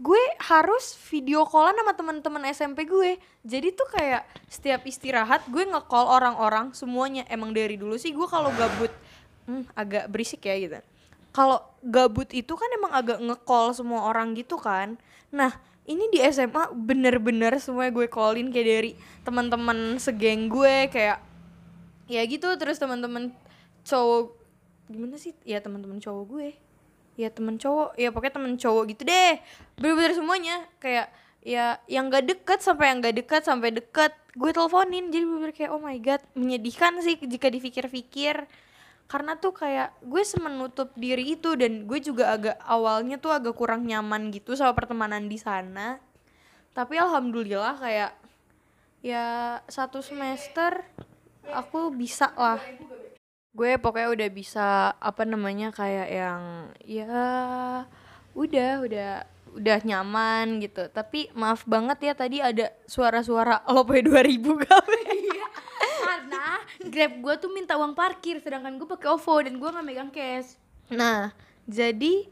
gue 0.00 0.22
harus 0.40 0.96
video 1.12 1.44
callan 1.44 1.76
sama 1.76 1.92
teman-teman 1.92 2.42
SMP 2.48 2.88
gue. 2.88 3.20
Jadi 3.44 3.76
tuh 3.76 3.88
kayak 3.92 4.24
setiap 4.48 4.80
istirahat 4.88 5.44
gue 5.52 5.68
nge-call 5.68 6.08
orang-orang 6.08 6.72
semuanya. 6.72 7.28
Emang 7.28 7.52
dari 7.52 7.76
dulu 7.76 8.00
sih 8.00 8.16
gue 8.16 8.24
kalau 8.24 8.48
gabut 8.56 8.92
hmm, 9.44 9.68
agak 9.76 10.08
berisik 10.08 10.48
ya 10.48 10.56
gitu 10.56 10.80
kalau 11.30 11.62
gabut 11.80 12.28
itu 12.34 12.52
kan 12.58 12.68
emang 12.76 12.92
agak 12.92 13.18
nge-call 13.22 13.72
semua 13.72 14.10
orang 14.10 14.34
gitu 14.34 14.58
kan. 14.58 14.98
Nah 15.30 15.54
ini 15.88 16.06
di 16.12 16.18
SMA 16.30 16.70
bener-bener 16.76 17.56
semuanya 17.58 17.90
gue 17.94 18.06
callin 18.06 18.52
kayak 18.54 18.66
dari 18.66 18.90
teman-teman 19.26 19.96
segeng 19.96 20.50
gue 20.50 20.90
kayak 20.90 21.18
ya 22.10 22.22
gitu. 22.26 22.50
Terus 22.58 22.78
teman-teman 22.78 23.32
cowok 23.86 24.36
gimana 24.90 25.16
sih? 25.16 25.32
Ya 25.46 25.62
teman-teman 25.62 26.02
cowok 26.02 26.24
gue. 26.30 26.48
Ya 27.18 27.28
temen 27.30 27.56
cowok 27.58 27.94
ya 27.94 28.08
pokoknya 28.10 28.34
temen 28.38 28.54
cowok 28.58 28.84
gitu 28.94 29.02
deh. 29.06 29.38
Bener-bener 29.78 30.12
semuanya. 30.18 30.56
Kayak 30.82 31.14
ya 31.40 31.80
yang 31.88 32.12
gak 32.12 32.28
deket 32.28 32.60
sampai 32.60 32.92
yang 32.92 33.00
gak 33.00 33.16
deket 33.16 33.42
sampai 33.46 33.70
deket 33.72 34.12
gue 34.34 34.50
teleponin. 34.50 35.08
Jadi 35.14 35.24
bener-bener 35.24 35.54
kayak 35.54 35.70
oh 35.72 35.80
my 35.80 35.96
god 36.02 36.20
menyedihkan 36.34 36.98
sih 37.00 37.16
jika 37.16 37.48
dipikir-pikir 37.48 38.50
karena 39.10 39.34
tuh 39.34 39.50
kayak 39.50 39.90
gue 40.06 40.22
semenutup 40.22 40.94
diri 40.94 41.34
itu 41.34 41.58
dan 41.58 41.82
gue 41.90 41.98
juga 41.98 42.30
agak 42.30 42.56
awalnya 42.62 43.18
tuh 43.18 43.34
agak 43.34 43.58
kurang 43.58 43.82
nyaman 43.82 44.30
gitu 44.30 44.54
sama 44.54 44.70
pertemanan 44.70 45.26
di 45.26 45.34
sana. 45.34 45.98
Tapi 46.70 46.94
alhamdulillah 46.94 47.74
kayak 47.82 48.14
ya 49.02 49.58
satu 49.66 49.98
semester 49.98 50.86
aku 51.50 51.90
bisa 51.90 52.30
lah. 52.38 52.62
Gue 53.50 53.82
pokoknya 53.82 54.14
udah 54.14 54.28
bisa 54.30 54.68
apa 54.94 55.26
namanya 55.26 55.74
kayak 55.74 56.06
yang 56.06 56.42
ya 56.86 57.10
udah 58.38 58.70
udah 58.86 59.26
udah 59.56 59.78
nyaman 59.82 60.60
gitu. 60.62 60.86
Tapi 60.92 61.32
maaf 61.34 61.66
banget 61.66 61.98
ya 62.10 62.12
tadi 62.14 62.38
ada 62.38 62.70
suara-suara 62.86 63.66
lope 63.70 63.98
2000 63.98 64.64
gawe. 64.66 65.00
Karena 66.00 66.44
grab 66.90 67.12
gue 67.22 67.34
tuh 67.38 67.50
minta 67.52 67.74
uang 67.78 67.94
parkir 67.94 68.38
sedangkan 68.42 68.78
gue 68.78 68.88
pakai 68.88 69.08
OVO 69.14 69.34
dan 69.46 69.54
gue 69.58 69.68
nggak 69.70 69.86
megang 69.86 70.10
cash. 70.10 70.58
Nah 70.90 71.34
jadi 71.70 72.26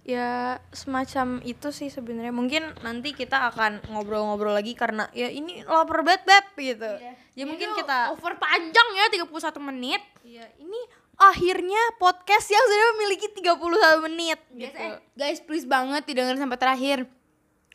ya 0.00 0.58
semacam 0.74 1.38
itu 1.44 1.68
sih 1.70 1.92
sebenarnya. 1.92 2.32
Mungkin 2.32 2.82
nanti 2.82 3.12
kita 3.12 3.52
akan 3.52 3.84
ngobrol-ngobrol 3.92 4.56
lagi 4.56 4.72
karena 4.74 5.06
ya 5.12 5.28
ini 5.28 5.62
lapar 5.66 6.02
banget 6.02 6.24
beb 6.26 6.46
gitu. 6.58 6.92
Ya 7.38 7.44
mungkin 7.46 7.72
kita 7.78 8.10
over 8.12 8.36
panjang 8.40 8.88
ya 8.96 9.22
31 9.22 9.68
menit. 9.70 10.02
Ya 10.26 10.46
ini 10.58 10.80
akhirnya 11.20 11.78
podcast 11.96 12.48
yang 12.48 12.64
sudah 12.64 12.86
memiliki 12.96 13.26
31 13.30 13.60
menit 14.02 14.40
gitu. 14.50 14.72
eh, 14.74 14.96
guys 15.12 15.38
please 15.38 15.64
banget 15.64 16.02
didengerin 16.02 16.40
sampai 16.40 16.56
terakhir. 16.56 17.04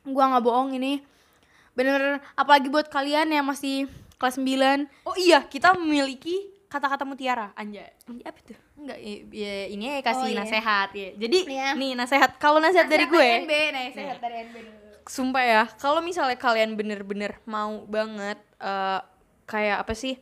Gua 0.01 0.33
nggak 0.33 0.43
bohong 0.43 0.73
ini. 0.73 1.05
Bener 1.71 2.17
apalagi 2.33 2.67
buat 2.67 2.87
kalian 2.87 3.29
yang 3.29 3.45
masih 3.45 3.85
kelas 4.15 4.35
9 4.35 4.87
Oh 5.03 5.13
iya, 5.13 5.43
kita 5.43 5.75
memiliki 5.75 6.39
kata-kata 6.65 7.03
mutiara, 7.03 7.53
anjay. 7.53 7.87
Anjir, 8.03 8.25
apa 8.25 8.39
tuh? 8.41 8.57
Enggak, 8.75 8.97
ya, 8.97 9.13
ya 9.31 9.53
ini 9.69 9.83
ya 9.87 10.01
kasih 10.01 10.23
Oh, 10.23 10.31
iya. 10.31 10.39
nasehat 10.41 10.89
ya. 10.91 11.09
Jadi 11.15 11.37
Iya. 11.47 11.69
nih 11.73 11.91
nasehat, 11.93 12.31
kalau 12.35 12.59
nasehat 12.59 12.87
dari 12.87 13.05
gue, 13.05 13.27
NB 13.45 13.53
nah 13.71 13.83
sehat 13.93 14.17
dari 14.19 14.35
NB 14.43 14.55
dulu. 14.57 14.79
Sumpah 15.05 15.43
ya, 15.45 15.63
kalau 15.77 16.01
misalnya 16.01 16.35
kalian 16.35 16.73
bener-bener 16.73 17.37
mau 17.45 17.85
banget 17.85 18.41
eh, 18.57 18.99
kayak 19.45 19.85
apa 19.85 19.93
sih 19.93 20.17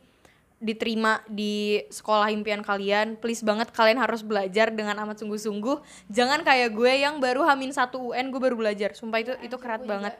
diterima 0.64 1.20
di 1.28 1.84
sekolah 1.92 2.32
impian 2.32 2.64
kalian, 2.64 3.20
please 3.20 3.44
banget 3.44 3.68
kalian 3.68 4.00
harus 4.00 4.24
belajar 4.24 4.72
dengan 4.72 4.96
amat 5.04 5.20
sungguh-sungguh. 5.20 6.08
Jangan 6.08 6.40
kayak 6.40 6.72
gue 6.72 6.92
yang 7.04 7.20
baru 7.20 7.44
hamin 7.44 7.76
satu 7.76 8.16
UN 8.16 8.32
gue 8.32 8.40
baru 8.40 8.56
belajar. 8.56 8.96
Sumpah 8.96 9.20
itu 9.20 9.36
itu 9.44 9.56
kerat 9.60 9.84
banget. 9.84 10.16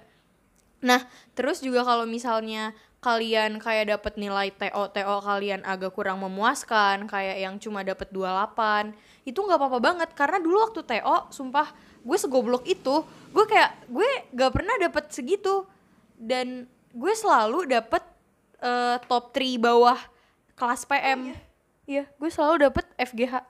Nah, 0.84 1.00
terus 1.32 1.64
juga 1.64 1.80
kalau 1.80 2.04
misalnya 2.04 2.76
kalian 3.00 3.56
kayak 3.56 3.96
dapat 3.96 4.20
nilai 4.20 4.52
TO 4.52 4.92
TO 4.92 5.16
kalian 5.24 5.64
agak 5.64 5.96
kurang 5.96 6.20
memuaskan, 6.20 7.08
kayak 7.08 7.40
yang 7.40 7.56
cuma 7.56 7.80
dapat 7.80 8.12
28, 8.12 8.92
itu 9.24 9.36
nggak 9.40 9.60
apa-apa 9.60 9.80
banget 9.80 10.10
karena 10.12 10.36
dulu 10.40 10.60
waktu 10.60 10.84
TO 10.84 11.32
sumpah 11.32 11.72
gue 12.04 12.18
segoblok 12.20 12.68
itu, 12.68 13.00
gue 13.32 13.44
kayak 13.48 13.88
gue 13.88 14.08
gak 14.36 14.52
pernah 14.52 14.76
dapat 14.76 15.08
segitu 15.08 15.64
dan 16.20 16.68
gue 16.92 17.12
selalu 17.16 17.64
dapat 17.64 18.04
eh, 18.60 18.96
top 19.08 19.32
3 19.32 19.56
bawah 19.56 19.96
kelas 20.54 20.86
PM. 20.86 21.34
Iya, 21.84 22.08
gue 22.08 22.30
selalu 22.30 22.70
dapet 22.70 22.86
FGH. 22.96 23.44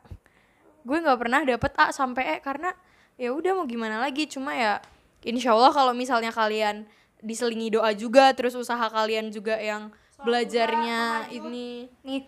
Gue 0.85 0.99
nggak 1.01 1.19
pernah 1.21 1.40
dapet 1.47 1.73
A 1.79 1.95
sampai 1.95 2.37
E 2.37 2.37
karena 2.43 2.75
ya 3.14 3.31
udah 3.31 3.57
mau 3.57 3.67
gimana 3.69 4.03
lagi. 4.03 4.27
Cuma 4.27 4.53
ya 4.53 4.83
insya 5.23 5.55
Allah 5.55 5.71
kalau 5.71 5.93
misalnya 5.95 6.35
kalian 6.35 6.85
diselingi 7.25 7.73
doa 7.73 7.95
juga, 7.97 8.35
terus 8.37 8.53
usaha 8.53 8.85
kalian 8.90 9.33
juga 9.33 9.57
yang 9.57 9.88
belajarnya 10.25 11.31
ini. 11.31 11.88
nih 12.03 12.23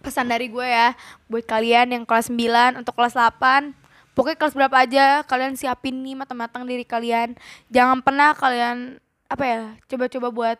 pesan 0.00 0.32
dari 0.32 0.48
gue 0.48 0.64
ya 0.64 0.96
buat 1.28 1.44
kalian 1.44 1.92
yang 1.92 2.04
kelas 2.08 2.32
9 2.32 2.80
untuk 2.80 2.96
kelas 2.96 3.12
8 3.12 3.76
pokoknya 4.16 4.38
kelas 4.40 4.54
berapa 4.56 4.76
aja 4.80 5.06
kalian 5.28 5.54
siapin 5.60 6.00
nih 6.00 6.16
matang-matang 6.16 6.64
diri 6.64 6.88
kalian 6.88 7.36
jangan 7.68 8.00
pernah 8.00 8.32
kalian 8.32 8.96
apa 9.28 9.44
ya 9.44 9.60
coba-coba 9.86 10.28
buat 10.32 10.58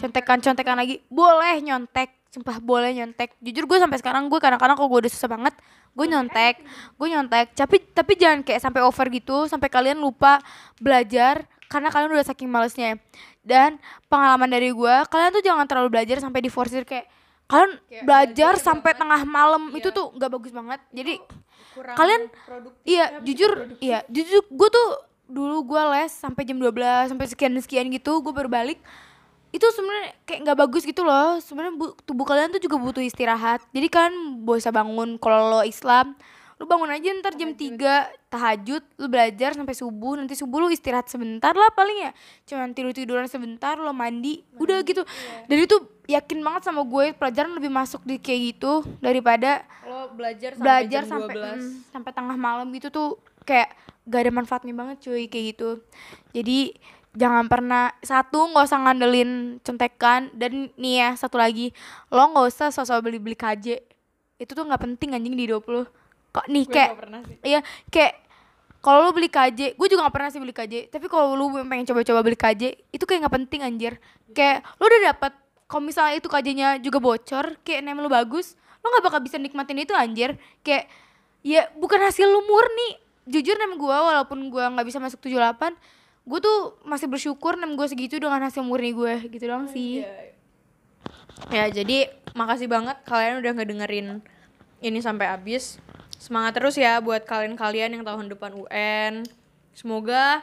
contekan-contekan 0.00 0.76
lagi 0.76 1.04
boleh 1.12 1.60
nyontek 1.60 2.17
sumpah 2.28 2.58
boleh 2.58 2.92
nyontek. 2.92 3.32
Jujur 3.38 3.64
gue 3.64 3.78
sampai 3.78 3.96
sekarang 3.96 4.28
gue 4.28 4.36
kadang-kadang 4.36 4.74
kalau 4.74 4.88
gue 4.88 5.00
udah 5.04 5.12
susah 5.12 5.26
banget 5.26 5.54
gue 5.90 6.06
nyontek. 6.06 6.60
Gue 6.94 7.08
nyontek. 7.08 7.52
Tapi 7.52 7.76
tapi 7.88 8.12
jangan 8.14 8.40
kayak 8.42 8.60
sampai 8.60 8.80
over 8.80 9.06
gitu 9.08 9.46
sampai 9.46 9.66
kalian 9.66 9.96
lupa 9.96 10.38
belajar 10.78 11.44
karena 11.66 11.88
kalian 11.88 12.12
udah 12.12 12.26
saking 12.26 12.46
malesnya. 12.46 12.96
Dan 13.40 13.80
pengalaman 14.06 14.46
dari 14.46 14.68
gue 14.68 14.94
kalian 15.06 15.30
tuh 15.30 15.42
jangan 15.42 15.64
terlalu 15.64 15.88
belajar 15.90 16.18
sampai 16.18 16.40
diforsir 16.40 16.84
kayak 16.84 17.08
kalian 17.46 17.80
Kayak 17.82 18.04
belajar 18.04 18.52
belajar 18.52 18.54
sampai 18.60 18.92
banget. 18.92 19.00
tengah 19.00 19.20
malam. 19.24 19.62
Itu 19.72 19.88
Iya. 19.88 19.96
tuh 19.96 20.06
nggak 20.14 20.30
bagus 20.30 20.52
banget. 20.52 20.80
Jadi 20.90 21.14
Kurang 21.68 21.94
Kalian- 21.94 22.26
iya 22.82 23.04
jujur 23.20 23.50
produktif? 23.54 23.78
iya 23.80 23.98
jujur 24.06 24.42
gue 24.42 24.68
tuh 24.68 24.88
dulu 25.28 25.62
gue 25.64 25.82
les 25.92 26.10
sampai 26.10 26.42
jam 26.42 26.56
12 26.56 26.74
sampai 27.06 27.26
sekian 27.28 27.52
sekian 27.54 27.86
gitu 27.86 28.18
gue 28.18 28.32
baru 28.32 28.48
balik 28.48 28.80
itu 29.48 29.64
sebenarnya 29.72 30.12
kayak 30.22 30.40
nggak 30.44 30.58
bagus 30.58 30.82
gitu 30.84 31.02
loh. 31.02 31.40
Sebenarnya 31.40 31.74
bu- 31.74 31.96
tubuh 32.04 32.24
kalian 32.24 32.52
tuh 32.52 32.60
juga 32.60 32.76
butuh 32.76 33.00
istirahat. 33.00 33.64
Jadi 33.72 33.86
kalian 33.88 34.44
bisa 34.44 34.68
bangun 34.68 35.16
kalau 35.16 35.50
lo 35.50 35.60
Islam. 35.64 36.12
Lu 36.58 36.66
bangun 36.66 36.90
aja 36.90 37.06
ntar 37.22 37.38
jam 37.38 37.54
3 37.54 37.78
tahajud 38.28 38.82
lu 38.98 39.06
belajar 39.06 39.54
sampai 39.54 39.72
subuh. 39.72 40.18
Nanti 40.18 40.34
subuh 40.34 40.58
lu 40.58 40.68
istirahat 40.68 41.06
sebentar 41.06 41.54
lah 41.54 41.70
paling 41.70 42.02
ya. 42.02 42.10
Cuman 42.44 42.74
tidur 42.74 42.90
tiduran 42.90 43.30
sebentar 43.30 43.78
lo 43.78 43.94
mandi 43.94 44.42
udah 44.58 44.82
gitu. 44.82 45.06
dan 45.46 45.54
itu 45.56 45.76
yakin 46.10 46.42
banget 46.42 46.66
sama 46.66 46.82
gue 46.82 47.14
pelajaran 47.14 47.54
lebih 47.54 47.70
masuk 47.70 48.02
di 48.02 48.18
kayak 48.18 48.40
gitu 48.58 48.82
daripada 48.98 49.62
Lo 49.86 50.10
belajar 50.12 50.58
sampai 50.58 50.64
belajar 50.66 51.02
jam 51.06 51.08
sampai 51.08 51.34
12. 51.36 51.62
mm, 51.62 51.72
sampai 51.94 52.10
tengah 52.10 52.36
malam 52.36 52.66
gitu 52.74 52.88
tuh 52.90 53.08
kayak 53.46 53.70
gak 54.08 54.20
ada 54.24 54.32
manfaatnya 54.34 54.74
banget 54.74 54.96
cuy 54.98 55.30
kayak 55.30 55.44
gitu. 55.54 55.70
Jadi 56.34 56.74
jangan 57.18 57.50
pernah 57.50 57.90
satu 57.98 58.54
nggak 58.54 58.64
usah 58.70 58.78
ngandelin 58.86 59.58
contekan 59.66 60.30
dan 60.38 60.70
nih 60.78 60.94
ya 61.02 61.08
satu 61.18 61.34
lagi 61.34 61.74
lo 62.14 62.30
nggak 62.30 62.46
usah 62.46 62.70
sosok 62.70 63.02
beli 63.10 63.18
beli 63.18 63.34
KJ 63.34 63.82
itu 64.38 64.52
tuh 64.54 64.62
nggak 64.62 64.86
penting 64.86 65.18
anjing 65.18 65.34
di 65.34 65.50
20 65.50 65.66
kok 66.30 66.46
nih 66.46 66.64
Gue 66.64 66.74
kayak 66.78 66.90
iya 67.42 67.60
kayak 67.90 68.28
kalau 68.78 69.10
lu 69.10 69.10
beli 69.10 69.26
KJ 69.26 69.74
gue 69.74 69.86
juga 69.90 70.06
nggak 70.06 70.14
pernah 70.14 70.30
sih 70.30 70.38
beli 70.38 70.54
KJ 70.54 70.94
tapi 70.94 71.10
kalau 71.10 71.34
lu 71.34 71.50
pengen 71.66 71.82
coba-coba 71.90 72.22
beli 72.22 72.38
KJ 72.38 72.62
itu 72.94 73.04
kayak 73.04 73.26
nggak 73.26 73.34
penting 73.42 73.60
anjir. 73.66 73.92
Kayak 74.30 74.62
lu 74.78 74.86
udah 74.86 75.00
dapat 75.10 75.32
kalau 75.68 75.82
misalnya 75.84 76.14
itu 76.16 76.28
KJ-nya 76.30 76.68
juga 76.80 77.02
bocor 77.02 77.58
kayak 77.66 77.82
name 77.84 78.00
lu 78.00 78.08
bagus 78.08 78.54
lu 78.78 78.86
nggak 78.94 79.04
bakal 79.10 79.20
bisa 79.20 79.36
nikmatin 79.42 79.82
itu 79.82 79.92
anjir. 79.98 80.38
Kayak 80.62 80.86
ya 81.42 81.66
bukan 81.74 81.98
hasil 81.98 82.30
lu 82.30 82.46
murni. 82.46 83.02
Jujur 83.28 83.58
name 83.58 83.76
gue 83.76 83.96
walaupun 83.98 84.46
gue 84.46 84.62
nggak 84.62 84.86
bisa 84.86 85.02
masuk 85.02 85.18
78 85.26 85.74
gue 86.28 86.38
tuh 86.38 86.58
masih 86.82 87.06
bersyukur 87.06 87.56
name 87.56 87.72
gue 87.72 87.86
segitu 87.86 88.16
dengan 88.16 88.38
hasil 88.38 88.60
murni 88.60 88.92
gue 88.92 89.14
gitu 89.28 89.44
doang 89.44 89.64
sih 89.66 90.04
Iya. 90.04 90.36
Ya, 91.48 91.64
jadi 91.72 92.10
makasih 92.34 92.66
banget 92.66 92.98
kalian 93.02 93.38
udah 93.38 93.52
ngedengerin 93.54 94.08
ini 94.80 94.98
sampai 94.98 95.26
habis. 95.28 95.78
Semangat 96.12 96.52
terus 96.52 96.74
ya 96.74 96.98
buat 96.98 97.22
kalian-kalian 97.22 97.94
yang 97.94 98.02
tahun 98.02 98.26
depan 98.26 98.58
UN. 98.58 99.22
Semoga 99.70 100.42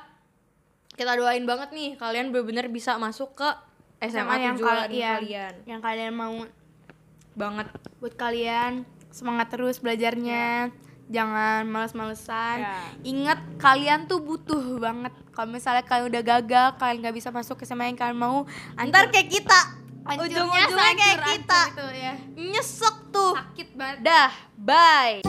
kita 0.93 1.11
doain 1.13 1.43
banget 1.43 1.69
nih 1.69 1.89
kalian 1.93 2.31
bener-bener 2.31 2.71
bisa 2.71 2.95
masuk 2.95 3.35
ke 3.35 3.49
SMA, 4.01 4.23
Sama 4.23 4.39
yang 4.39 4.55
tujuan 4.55 4.71
kal- 4.81 4.89
iya, 4.89 5.11
kalian. 5.13 5.53
yang 5.67 5.81
kalian 5.83 6.13
mau 6.15 6.35
Banget. 7.33 7.67
buat 7.99 8.15
kalian 8.15 8.87
semangat 9.11 9.51
terus 9.51 9.77
belajarnya 9.77 10.71
jangan 11.07 11.63
males-malesan 11.65 12.57
Ya. 12.59 12.75
ingat 13.01 13.37
kalian 13.55 14.05
tuh 14.05 14.19
butuh 14.19 14.79
banget 14.79 15.13
kalau 15.29 15.49
misalnya 15.49 15.81
kalian 15.81 16.09
udah 16.09 16.23
gagal 16.23 16.67
kalian 16.75 16.97
nggak 16.99 17.15
bisa 17.15 17.29
masuk 17.29 17.55
ke 17.55 17.63
SMA 17.63 17.85
yang 17.85 17.95
kalian 17.95 18.15
mau 18.15 18.43
Ntar 18.75 19.09
kayak 19.09 19.29
kita. 19.29 19.61
ujung-ujungnya 20.05 20.65
kayak 20.67 20.97
sehancur- 20.97 21.25
kita. 21.31 21.61
hancur 21.63 21.73
gitu 21.73 21.87
ya 21.95 22.13
Nyesek 22.35 22.95
tuh. 23.09 23.33
sakit 23.33 23.67
banget 23.73 23.97
Dah, 24.01 24.31
bye. 24.55 25.21